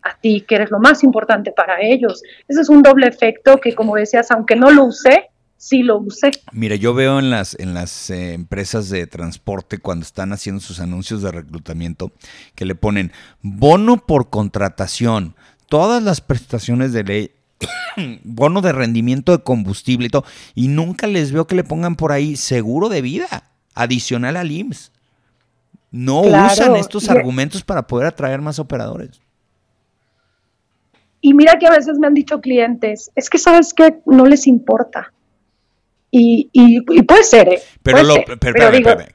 a 0.03 0.17
ti, 0.17 0.41
que 0.47 0.55
eres 0.55 0.71
lo 0.71 0.79
más 0.79 1.03
importante 1.03 1.51
para 1.51 1.81
ellos. 1.81 2.21
Ese 2.47 2.61
es 2.61 2.69
un 2.69 2.81
doble 2.81 3.07
efecto 3.07 3.57
que, 3.57 3.73
como 3.73 3.95
decías, 3.95 4.31
aunque 4.31 4.55
no 4.55 4.71
lo 4.71 4.85
usé, 4.85 5.29
sí 5.57 5.83
lo 5.83 5.99
usé. 5.99 6.31
Mira, 6.51 6.75
yo 6.75 6.93
veo 6.93 7.19
en 7.19 7.29
las, 7.29 7.55
en 7.59 7.73
las 7.73 8.09
eh, 8.09 8.33
empresas 8.33 8.89
de 8.89 9.05
transporte 9.07 9.77
cuando 9.77 10.03
están 10.03 10.33
haciendo 10.33 10.59
sus 10.59 10.79
anuncios 10.79 11.21
de 11.21 11.31
reclutamiento 11.31 12.11
que 12.55 12.65
le 12.65 12.75
ponen 12.75 13.11
bono 13.41 13.97
por 13.97 14.29
contratación, 14.29 15.35
todas 15.69 16.01
las 16.01 16.19
prestaciones 16.19 16.93
de 16.93 17.03
ley 17.03 17.31
bono 18.23 18.61
de 18.61 18.71
rendimiento 18.71 19.31
de 19.31 19.43
combustible 19.43 20.07
y 20.07 20.09
todo. 20.09 20.25
Y 20.55 20.67
nunca 20.67 21.07
les 21.07 21.31
veo 21.31 21.45
que 21.45 21.55
le 21.55 21.63
pongan 21.63 21.95
por 21.95 22.11
ahí 22.11 22.35
seguro 22.37 22.89
de 22.89 23.01
vida 23.01 23.51
adicional 23.75 24.37
al 24.37 24.51
IMSS. 24.51 24.91
No 25.91 26.21
usan 26.21 26.77
estos 26.77 27.09
argumentos 27.09 27.63
para 27.63 27.85
poder 27.85 28.07
atraer 28.07 28.41
más 28.41 28.59
operadores. 28.59 29.21
Y 31.21 31.33
mira 31.33 31.57
que 31.59 31.67
a 31.67 31.71
veces 31.71 31.97
me 31.99 32.07
han 32.07 32.13
dicho 32.13 32.41
clientes, 32.41 33.11
es 33.15 33.29
que 33.29 33.37
sabes 33.37 33.73
que 33.73 33.95
no 34.05 34.25
les 34.25 34.47
importa. 34.47 35.13
Y, 36.13 36.49
y, 36.51 36.81
puede 37.03 37.23
ser, 37.23 37.47
¿eh? 37.47 37.61
Pero, 37.83 38.03
lo, 38.03 38.15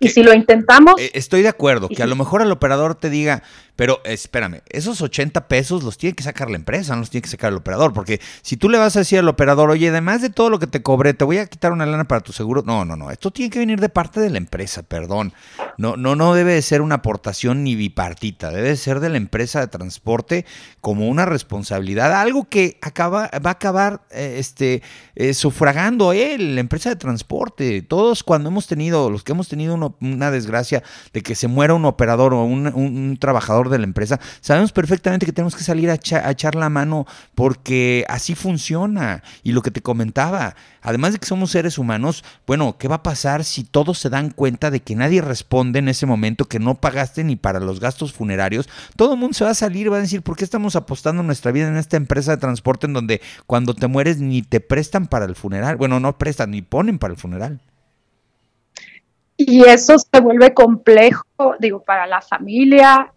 y 0.00 0.08
si 0.08 0.22
lo 0.22 0.32
intentamos... 0.32 0.94
Eh, 0.98 1.10
estoy 1.12 1.42
de 1.42 1.48
acuerdo, 1.48 1.88
que 1.88 2.02
a 2.02 2.06
lo 2.06 2.16
mejor 2.16 2.40
el 2.40 2.50
operador 2.50 2.94
te 2.94 3.10
diga, 3.10 3.42
pero 3.76 4.00
espérame, 4.04 4.62
esos 4.70 5.02
80 5.02 5.48
pesos 5.48 5.82
los 5.82 5.98
tiene 5.98 6.16
que 6.16 6.22
sacar 6.22 6.50
la 6.50 6.56
empresa, 6.56 6.94
no 6.94 7.00
los 7.00 7.10
tiene 7.10 7.22
que 7.22 7.28
sacar 7.28 7.52
el 7.52 7.58
operador. 7.58 7.92
Porque 7.92 8.20
si 8.40 8.56
tú 8.56 8.70
le 8.70 8.78
vas 8.78 8.96
a 8.96 9.00
decir 9.00 9.18
al 9.18 9.28
operador, 9.28 9.70
oye, 9.70 9.90
además 9.90 10.22
de 10.22 10.30
todo 10.30 10.48
lo 10.48 10.58
que 10.58 10.66
te 10.66 10.82
cobré, 10.82 11.12
te 11.12 11.24
voy 11.24 11.38
a 11.38 11.46
quitar 11.46 11.72
una 11.72 11.84
lana 11.84 12.04
para 12.04 12.22
tu 12.22 12.32
seguro. 12.32 12.62
No, 12.64 12.86
no, 12.86 12.96
no. 12.96 13.10
Esto 13.10 13.30
tiene 13.30 13.50
que 13.50 13.58
venir 13.58 13.78
de 13.78 13.90
parte 13.90 14.18
de 14.20 14.30
la 14.30 14.38
empresa, 14.38 14.82
perdón. 14.82 15.34
No, 15.76 15.96
no, 15.96 16.16
no 16.16 16.32
debe 16.32 16.54
de 16.54 16.62
ser 16.62 16.80
una 16.80 16.96
aportación 16.96 17.64
ni 17.64 17.74
bipartita. 17.74 18.50
Debe 18.50 18.76
ser 18.76 19.00
de 19.00 19.10
la 19.10 19.18
empresa 19.18 19.60
de 19.60 19.68
transporte 19.68 20.46
como 20.80 21.08
una 21.08 21.26
responsabilidad. 21.26 22.18
Algo 22.18 22.48
que 22.48 22.78
acaba, 22.80 23.30
va 23.44 23.50
a 23.50 23.52
acabar 23.54 24.00
eh, 24.10 24.36
este, 24.38 24.82
eh, 25.16 25.34
sufragando 25.34 26.14
él, 26.14 26.54
la 26.54 26.62
empresa 26.62 26.88
de 26.88 26.96
transporte. 26.96 27.82
Todos 27.82 28.24
cuando 28.24 28.48
hemos 28.48 28.66
tenido, 28.66 29.10
los 29.10 29.22
que 29.22 29.32
hemos 29.32 29.48
tenido 29.48 29.94
una 30.00 30.30
desgracia 30.30 30.82
de 31.12 31.22
que 31.22 31.34
se 31.34 31.46
muera 31.46 31.74
un 31.74 31.84
operador 31.84 32.32
o 32.32 32.42
un 32.44 33.18
trabajador 33.20 33.65
de 33.68 33.78
la 33.78 33.84
empresa, 33.84 34.20
sabemos 34.40 34.72
perfectamente 34.72 35.26
que 35.26 35.32
tenemos 35.32 35.54
que 35.54 35.62
salir 35.62 35.90
a, 35.90 35.94
echar 35.94 36.54
la 36.54 36.68
mano 36.68 37.06
porque 37.34 38.04
así 38.08 38.34
funciona. 38.34 39.22
Y 39.42 39.52
lo 39.52 39.62
que 39.62 39.70
te 39.70 39.82
comentaba, 39.82 40.54
además 40.82 41.12
de 41.12 41.18
que 41.18 41.26
somos 41.26 41.50
seres 41.50 41.78
humanos, 41.78 42.24
bueno, 42.46 42.76
¿qué 42.78 42.88
va 42.88 42.96
a 42.96 43.02
pasar 43.02 43.44
si 43.44 43.64
todos 43.64 43.98
se 43.98 44.10
dan 44.10 44.30
cuenta 44.30 44.70
de 44.70 44.80
que 44.80 44.96
nadie 44.96 45.20
responde 45.20 45.78
en 45.78 45.88
ese 45.88 46.06
momento, 46.06 46.46
que 46.46 46.58
no 46.58 46.74
pagaste 46.76 47.24
ni 47.24 47.36
para 47.36 47.60
los 47.60 47.80
gastos 47.80 48.12
funerarios? 48.12 48.68
Todo 48.96 49.14
el 49.14 49.20
mundo 49.20 49.34
se 49.34 49.44
va 49.44 49.50
a 49.50 49.54
salir, 49.54 49.92
va 49.92 49.96
a 49.96 50.00
decir, 50.00 50.22
¿por 50.22 50.36
qué 50.36 50.44
estamos 50.44 50.76
apostando 50.76 51.22
nuestra 51.22 51.52
vida 51.52 51.68
en 51.68 51.76
esta 51.76 51.96
empresa 51.96 52.32
de 52.32 52.38
transporte 52.38 52.86
en 52.86 52.92
donde 52.92 53.20
cuando 53.46 53.74
te 53.74 53.86
mueres 53.86 54.18
ni 54.18 54.42
te 54.42 54.60
prestan 54.60 55.06
para 55.06 55.24
el 55.24 55.34
funeral? 55.34 55.76
Bueno, 55.76 56.00
no 56.00 56.18
prestan 56.18 56.50
ni 56.50 56.62
ponen 56.62 56.98
para 56.98 57.14
el 57.14 57.18
funeral. 57.18 57.60
Y 59.36 59.64
eso 59.64 59.96
se 59.98 60.20
vuelve 60.20 60.54
complejo, 60.54 61.24
digo, 61.60 61.82
para 61.82 62.06
la 62.06 62.22
familia 62.22 63.12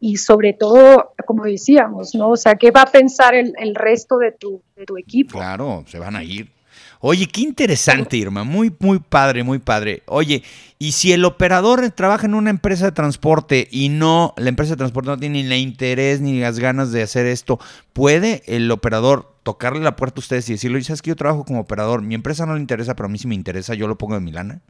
y, 0.00 0.16
sobre 0.16 0.52
todo, 0.52 1.14
como 1.26 1.44
decíamos, 1.44 2.14
¿no? 2.14 2.30
O 2.30 2.36
sea, 2.36 2.56
¿qué 2.56 2.70
va 2.70 2.82
a 2.82 2.92
pensar 2.92 3.34
el, 3.34 3.74
resto 3.74 4.18
de 4.18 4.32
tu, 4.32 4.62
de 4.76 4.84
tu 4.84 4.96
equipo? 4.96 5.38
Claro, 5.38 5.84
se 5.86 5.98
van 5.98 6.16
a 6.16 6.22
ir. 6.22 6.50
Oye, 7.00 7.26
qué 7.26 7.42
interesante, 7.42 8.16
Irma. 8.16 8.42
Muy, 8.42 8.74
muy 8.80 8.98
padre, 8.98 9.44
muy 9.44 9.60
padre. 9.60 10.02
Oye, 10.06 10.42
y 10.80 10.92
si 10.92 11.12
el 11.12 11.24
operador 11.24 11.88
trabaja 11.92 12.26
en 12.26 12.34
una 12.34 12.50
empresa 12.50 12.86
de 12.86 12.92
transporte 12.92 13.68
y 13.70 13.88
no, 13.88 14.34
la 14.36 14.48
empresa 14.48 14.72
de 14.72 14.78
transporte 14.78 15.10
no 15.10 15.18
tiene 15.18 15.42
ni 15.42 15.46
el 15.46 15.60
interés 15.60 16.20
ni 16.20 16.40
las 16.40 16.58
ganas 16.58 16.90
de 16.90 17.02
hacer 17.02 17.26
esto, 17.26 17.60
¿puede 17.92 18.42
el 18.46 18.68
operador 18.70 19.32
tocarle 19.44 19.80
la 19.80 19.94
puerta 19.94 20.18
a 20.18 20.22
ustedes 20.22 20.48
y 20.48 20.54
decirle, 20.54 20.82
¿sabes 20.82 21.00
que 21.00 21.10
yo 21.10 21.16
trabajo 21.16 21.44
como 21.44 21.60
operador? 21.60 22.02
Mi 22.02 22.16
empresa 22.16 22.46
no 22.46 22.54
le 22.54 22.60
interesa, 22.60 22.96
pero 22.96 23.06
a 23.06 23.10
mí 23.10 23.18
sí 23.18 23.28
me 23.28 23.36
interesa, 23.36 23.74
yo 23.74 23.86
lo 23.86 23.96
pongo 23.96 24.16
en 24.16 24.24
mi 24.24 24.32
lana? 24.32 24.60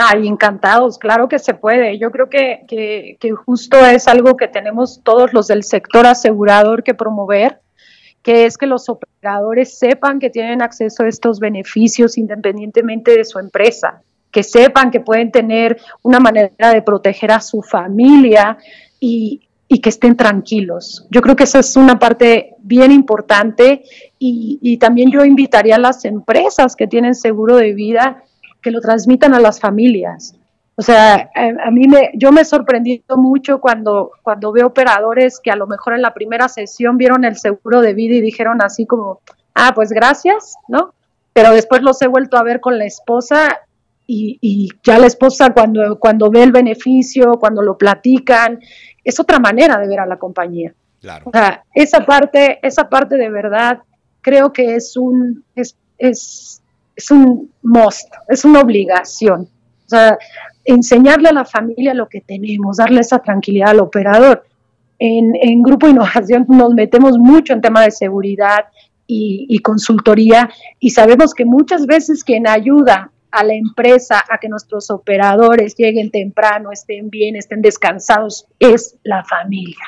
Ay, 0.00 0.28
encantados, 0.28 0.96
claro 0.96 1.28
que 1.28 1.40
se 1.40 1.54
puede. 1.54 1.98
Yo 1.98 2.12
creo 2.12 2.30
que, 2.30 2.64
que, 2.68 3.32
justo 3.32 3.84
es 3.84 4.06
algo 4.06 4.36
que 4.36 4.46
tenemos 4.46 5.02
todos 5.02 5.32
los 5.32 5.48
del 5.48 5.64
sector 5.64 6.06
asegurador 6.06 6.84
que 6.84 6.94
promover, 6.94 7.60
que 8.22 8.46
es 8.46 8.56
que 8.56 8.68
los 8.68 8.88
operadores 8.88 9.76
sepan 9.76 10.20
que 10.20 10.30
tienen 10.30 10.62
acceso 10.62 11.02
a 11.02 11.08
estos 11.08 11.40
beneficios 11.40 12.16
independientemente 12.16 13.10
de 13.10 13.24
su 13.24 13.40
empresa, 13.40 14.02
que 14.30 14.44
sepan 14.44 14.92
que 14.92 15.00
pueden 15.00 15.32
tener 15.32 15.80
una 16.02 16.20
manera 16.20 16.72
de 16.72 16.82
proteger 16.82 17.32
a 17.32 17.40
su 17.40 17.60
familia 17.60 18.56
y, 19.00 19.48
y 19.66 19.80
que 19.80 19.88
estén 19.88 20.16
tranquilos. 20.16 21.08
Yo 21.10 21.22
creo 21.22 21.34
que 21.34 21.42
esa 21.42 21.58
es 21.58 21.74
una 21.74 21.98
parte 21.98 22.54
bien 22.60 22.92
importante 22.92 23.82
y, 24.16 24.60
y, 24.62 24.76
también 24.76 25.10
yo 25.10 25.24
invitaría 25.24 25.74
a 25.74 25.80
las 25.80 26.04
empresas 26.04 26.76
que 26.76 26.86
tienen 26.86 27.16
seguro 27.16 27.56
de 27.56 27.72
vida 27.72 28.22
que 28.62 28.70
lo 28.70 28.80
transmitan 28.80 29.34
a 29.34 29.40
las 29.40 29.60
familias. 29.60 30.34
O 30.76 30.82
sea, 30.82 31.28
a, 31.34 31.70
mí 31.72 31.88
me, 31.88 32.12
yo 32.14 32.30
me 32.30 32.42
he 32.42 32.44
sorprendido 32.44 33.16
mucho 33.16 33.60
cuando, 33.60 34.12
cuando 34.22 34.52
veo 34.52 34.68
operadores 34.68 35.40
que 35.40 35.50
a 35.50 35.56
lo 35.56 35.66
mejor 35.66 35.94
en 35.94 36.02
la 36.02 36.14
primera 36.14 36.48
sesión 36.48 36.96
vieron 36.96 37.24
el 37.24 37.36
seguro 37.36 37.80
de 37.80 37.94
vida 37.94 38.14
y 38.14 38.20
dijeron 38.20 38.62
así 38.62 38.86
como, 38.86 39.20
ah, 39.54 39.72
pues 39.74 39.90
gracias, 39.90 40.54
¿no? 40.68 40.94
Pero 41.32 41.52
después 41.52 41.82
los 41.82 42.00
he 42.00 42.06
vuelto 42.06 42.36
a 42.36 42.44
ver 42.44 42.60
con 42.60 42.78
la 42.78 42.84
esposa 42.84 43.58
y, 44.06 44.38
y, 44.40 44.68
ya 44.84 45.00
la 45.00 45.08
esposa 45.08 45.52
cuando, 45.52 45.98
cuando 45.98 46.30
ve 46.30 46.44
el 46.44 46.52
beneficio, 46.52 47.40
cuando 47.40 47.60
lo 47.60 47.76
platican, 47.76 48.60
es 49.02 49.18
otra 49.18 49.40
manera 49.40 49.78
de 49.78 49.88
ver 49.88 49.98
a 49.98 50.06
la 50.06 50.16
compañía. 50.16 50.72
Claro. 51.00 51.24
O 51.26 51.30
sea, 51.32 51.64
esa 51.74 52.06
parte, 52.06 52.60
esa 52.62 52.88
parte 52.88 53.16
de 53.16 53.30
verdad 53.30 53.80
creo 54.20 54.52
que 54.52 54.76
es 54.76 54.96
un, 54.96 55.44
es, 55.56 55.76
es 55.98 56.62
es 56.98 57.12
un 57.12 57.52
must, 57.62 58.12
es 58.28 58.44
una 58.44 58.60
obligación. 58.60 59.42
O 59.86 59.88
sea, 59.88 60.18
enseñarle 60.64 61.28
a 61.28 61.32
la 61.32 61.44
familia 61.44 61.94
lo 61.94 62.08
que 62.08 62.20
tenemos, 62.20 62.78
darle 62.78 63.00
esa 63.00 63.20
tranquilidad 63.20 63.70
al 63.70 63.80
operador. 63.80 64.44
En, 64.98 65.32
en 65.40 65.62
Grupo 65.62 65.88
Innovación 65.88 66.44
nos 66.48 66.74
metemos 66.74 67.16
mucho 67.16 67.52
en 67.52 67.60
tema 67.60 67.82
de 67.82 67.92
seguridad 67.92 68.64
y, 69.06 69.46
y 69.48 69.60
consultoría 69.60 70.50
y 70.80 70.90
sabemos 70.90 71.34
que 71.34 71.44
muchas 71.44 71.86
veces 71.86 72.24
quien 72.24 72.48
ayuda 72.48 73.12
a 73.30 73.44
la 73.44 73.54
empresa 73.54 74.24
a 74.28 74.38
que 74.38 74.48
nuestros 74.48 74.90
operadores 74.90 75.76
lleguen 75.76 76.10
temprano, 76.10 76.72
estén 76.72 77.10
bien, 77.10 77.36
estén 77.36 77.62
descansados, 77.62 78.46
es 78.58 78.96
la 79.04 79.22
familia. 79.22 79.84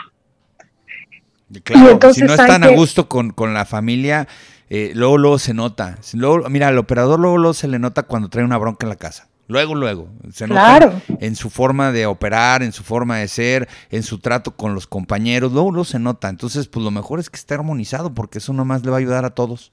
Claro, 1.65 2.13
si 2.13 2.23
no 2.23 2.35
están 2.35 2.63
a 2.63 2.69
gusto 2.69 3.09
con, 3.09 3.31
con 3.33 3.53
la 3.53 3.65
familia, 3.65 4.29
eh, 4.71 4.93
luego, 4.95 5.19
luego 5.19 5.39
se 5.39 5.53
nota. 5.53 5.99
Luego, 6.15 6.49
mira, 6.49 6.69
al 6.69 6.79
operador 6.79 7.19
luego, 7.19 7.37
luego 7.37 7.55
se 7.55 7.67
le 7.67 7.81
nota 7.81 8.05
cuando 8.05 8.29
trae 8.29 8.45
una 8.45 8.57
bronca 8.57 8.87
en 8.87 8.91
la 8.91 8.97
casa. 8.97 9.29
Luego, 9.49 9.75
luego. 9.75 10.09
Se 10.33 10.47
nota 10.47 11.03
en 11.19 11.35
su 11.35 11.51
forma 11.51 11.91
de 11.91 12.07
operar, 12.07 12.63
en 12.63 12.71
su 12.71 12.85
forma 12.85 13.19
de 13.19 13.27
ser, 13.27 13.69
en 13.91 14.05
su 14.05 14.21
trato 14.21 14.53
con 14.53 14.75
los 14.75 14.87
compañeros. 14.87 15.53
Luego, 15.53 15.73
luego 15.73 15.85
se 15.85 15.99
nota. 15.99 16.29
Entonces, 16.29 16.69
pues 16.69 16.85
lo 16.85 16.93
mejor 16.93 17.19
es 17.19 17.29
que 17.29 17.37
esté 17.37 17.55
armonizado 17.55 18.15
porque 18.15 18.39
eso 18.39 18.53
nomás 18.53 18.85
le 18.85 18.93
va 18.93 18.99
a 18.99 19.01
ayudar 19.01 19.25
a 19.25 19.31
todos. 19.31 19.73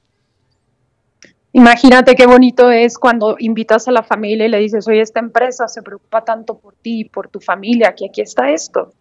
Imagínate 1.53 2.15
qué 2.15 2.25
bonito 2.25 2.71
es 2.71 2.97
cuando 2.97 3.35
invitas 3.37 3.87
a 3.87 3.91
la 3.91 4.01
familia 4.01 4.47
y 4.47 4.49
le 4.49 4.59
dices, 4.59 4.87
oye, 4.87 5.01
esta 5.01 5.19
empresa 5.19 5.67
se 5.67 5.83
preocupa 5.83 6.23
tanto 6.23 6.57
por 6.57 6.73
ti, 6.73 7.05
por 7.05 7.29
tu 7.29 7.39
familia, 7.39 7.93
que 7.95 8.07
aquí 8.07 8.21
está 8.21 8.49
esto. 8.49 8.93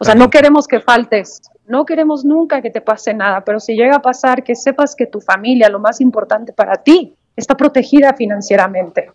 O 0.00 0.04
sea, 0.04 0.14
no 0.14 0.30
queremos 0.30 0.66
que 0.66 0.80
faltes, 0.80 1.42
no 1.66 1.84
queremos 1.84 2.24
nunca 2.24 2.62
que 2.62 2.70
te 2.70 2.80
pase 2.80 3.14
nada, 3.14 3.44
pero 3.44 3.60
si 3.60 3.74
llega 3.74 3.96
a 3.96 4.02
pasar, 4.02 4.42
que 4.42 4.54
sepas 4.54 4.96
que 4.96 5.06
tu 5.06 5.20
familia, 5.20 5.68
lo 5.68 5.78
más 5.78 6.00
importante 6.00 6.52
para 6.52 6.76
ti, 6.76 7.14
está 7.36 7.56
protegida 7.56 8.14
financieramente. 8.14 9.10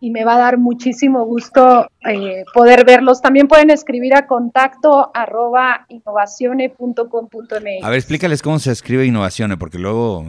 Y 0.00 0.08
me 0.10 0.24
va 0.24 0.36
a 0.36 0.38
dar 0.38 0.56
muchísimo 0.56 1.26
gusto 1.26 1.86
eh, 2.08 2.46
poder 2.54 2.86
verlos. 2.86 3.20
También 3.20 3.46
pueden 3.46 3.68
escribir 3.68 4.14
a 4.14 4.26
contacto 4.26 5.10
arroba 5.12 5.84
innovacione.com.mx. 5.90 7.84
A 7.84 7.90
ver, 7.90 7.98
explícales 7.98 8.40
cómo 8.40 8.58
se 8.58 8.72
escribe 8.72 9.04
innovacione, 9.04 9.58
porque 9.58 9.78
luego 9.78 10.24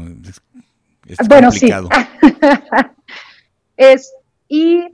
bueno, 1.27 1.51
sí. 1.51 1.69
es 3.77 4.13
I 4.47 4.85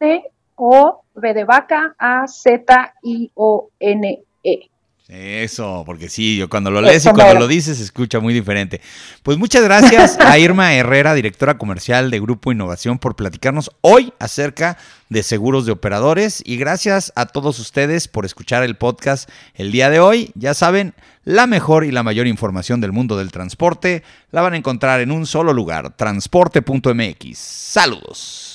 N 0.00 0.24
O 0.56 1.04
V 1.14 1.34
de 1.34 1.44
vaca 1.44 1.94
A 1.98 2.26
Z 2.26 2.94
I 3.02 3.30
O 3.34 3.70
N 3.78 4.22
E. 4.42 4.70
Eso, 5.12 5.82
porque 5.84 6.08
sí, 6.08 6.36
yo 6.36 6.48
cuando 6.48 6.70
lo 6.70 6.80
lees 6.80 7.04
y 7.04 7.10
cuando 7.10 7.40
lo 7.40 7.48
dices 7.48 7.78
se 7.78 7.82
escucha 7.82 8.20
muy 8.20 8.32
diferente. 8.32 8.80
Pues 9.24 9.38
muchas 9.38 9.64
gracias 9.64 10.16
a 10.20 10.38
Irma 10.38 10.72
Herrera, 10.72 11.14
directora 11.14 11.58
comercial 11.58 12.12
de 12.12 12.20
Grupo 12.20 12.52
Innovación, 12.52 13.00
por 13.00 13.16
platicarnos 13.16 13.72
hoy 13.80 14.12
acerca 14.20 14.78
de 15.08 15.24
seguros 15.24 15.66
de 15.66 15.72
operadores 15.72 16.40
y 16.46 16.58
gracias 16.58 17.12
a 17.16 17.26
todos 17.26 17.58
ustedes 17.58 18.06
por 18.06 18.24
escuchar 18.24 18.62
el 18.62 18.76
podcast 18.76 19.28
el 19.54 19.72
día 19.72 19.90
de 19.90 19.98
hoy. 19.98 20.30
Ya 20.36 20.54
saben, 20.54 20.94
la 21.30 21.46
mejor 21.46 21.84
y 21.84 21.92
la 21.92 22.02
mayor 22.02 22.26
información 22.26 22.80
del 22.80 22.90
mundo 22.90 23.16
del 23.16 23.30
transporte 23.30 24.02
la 24.32 24.42
van 24.42 24.54
a 24.54 24.56
encontrar 24.56 25.00
en 25.00 25.12
un 25.12 25.26
solo 25.26 25.52
lugar, 25.52 25.90
transporte.mx. 25.90 27.38
Saludos. 27.38 28.49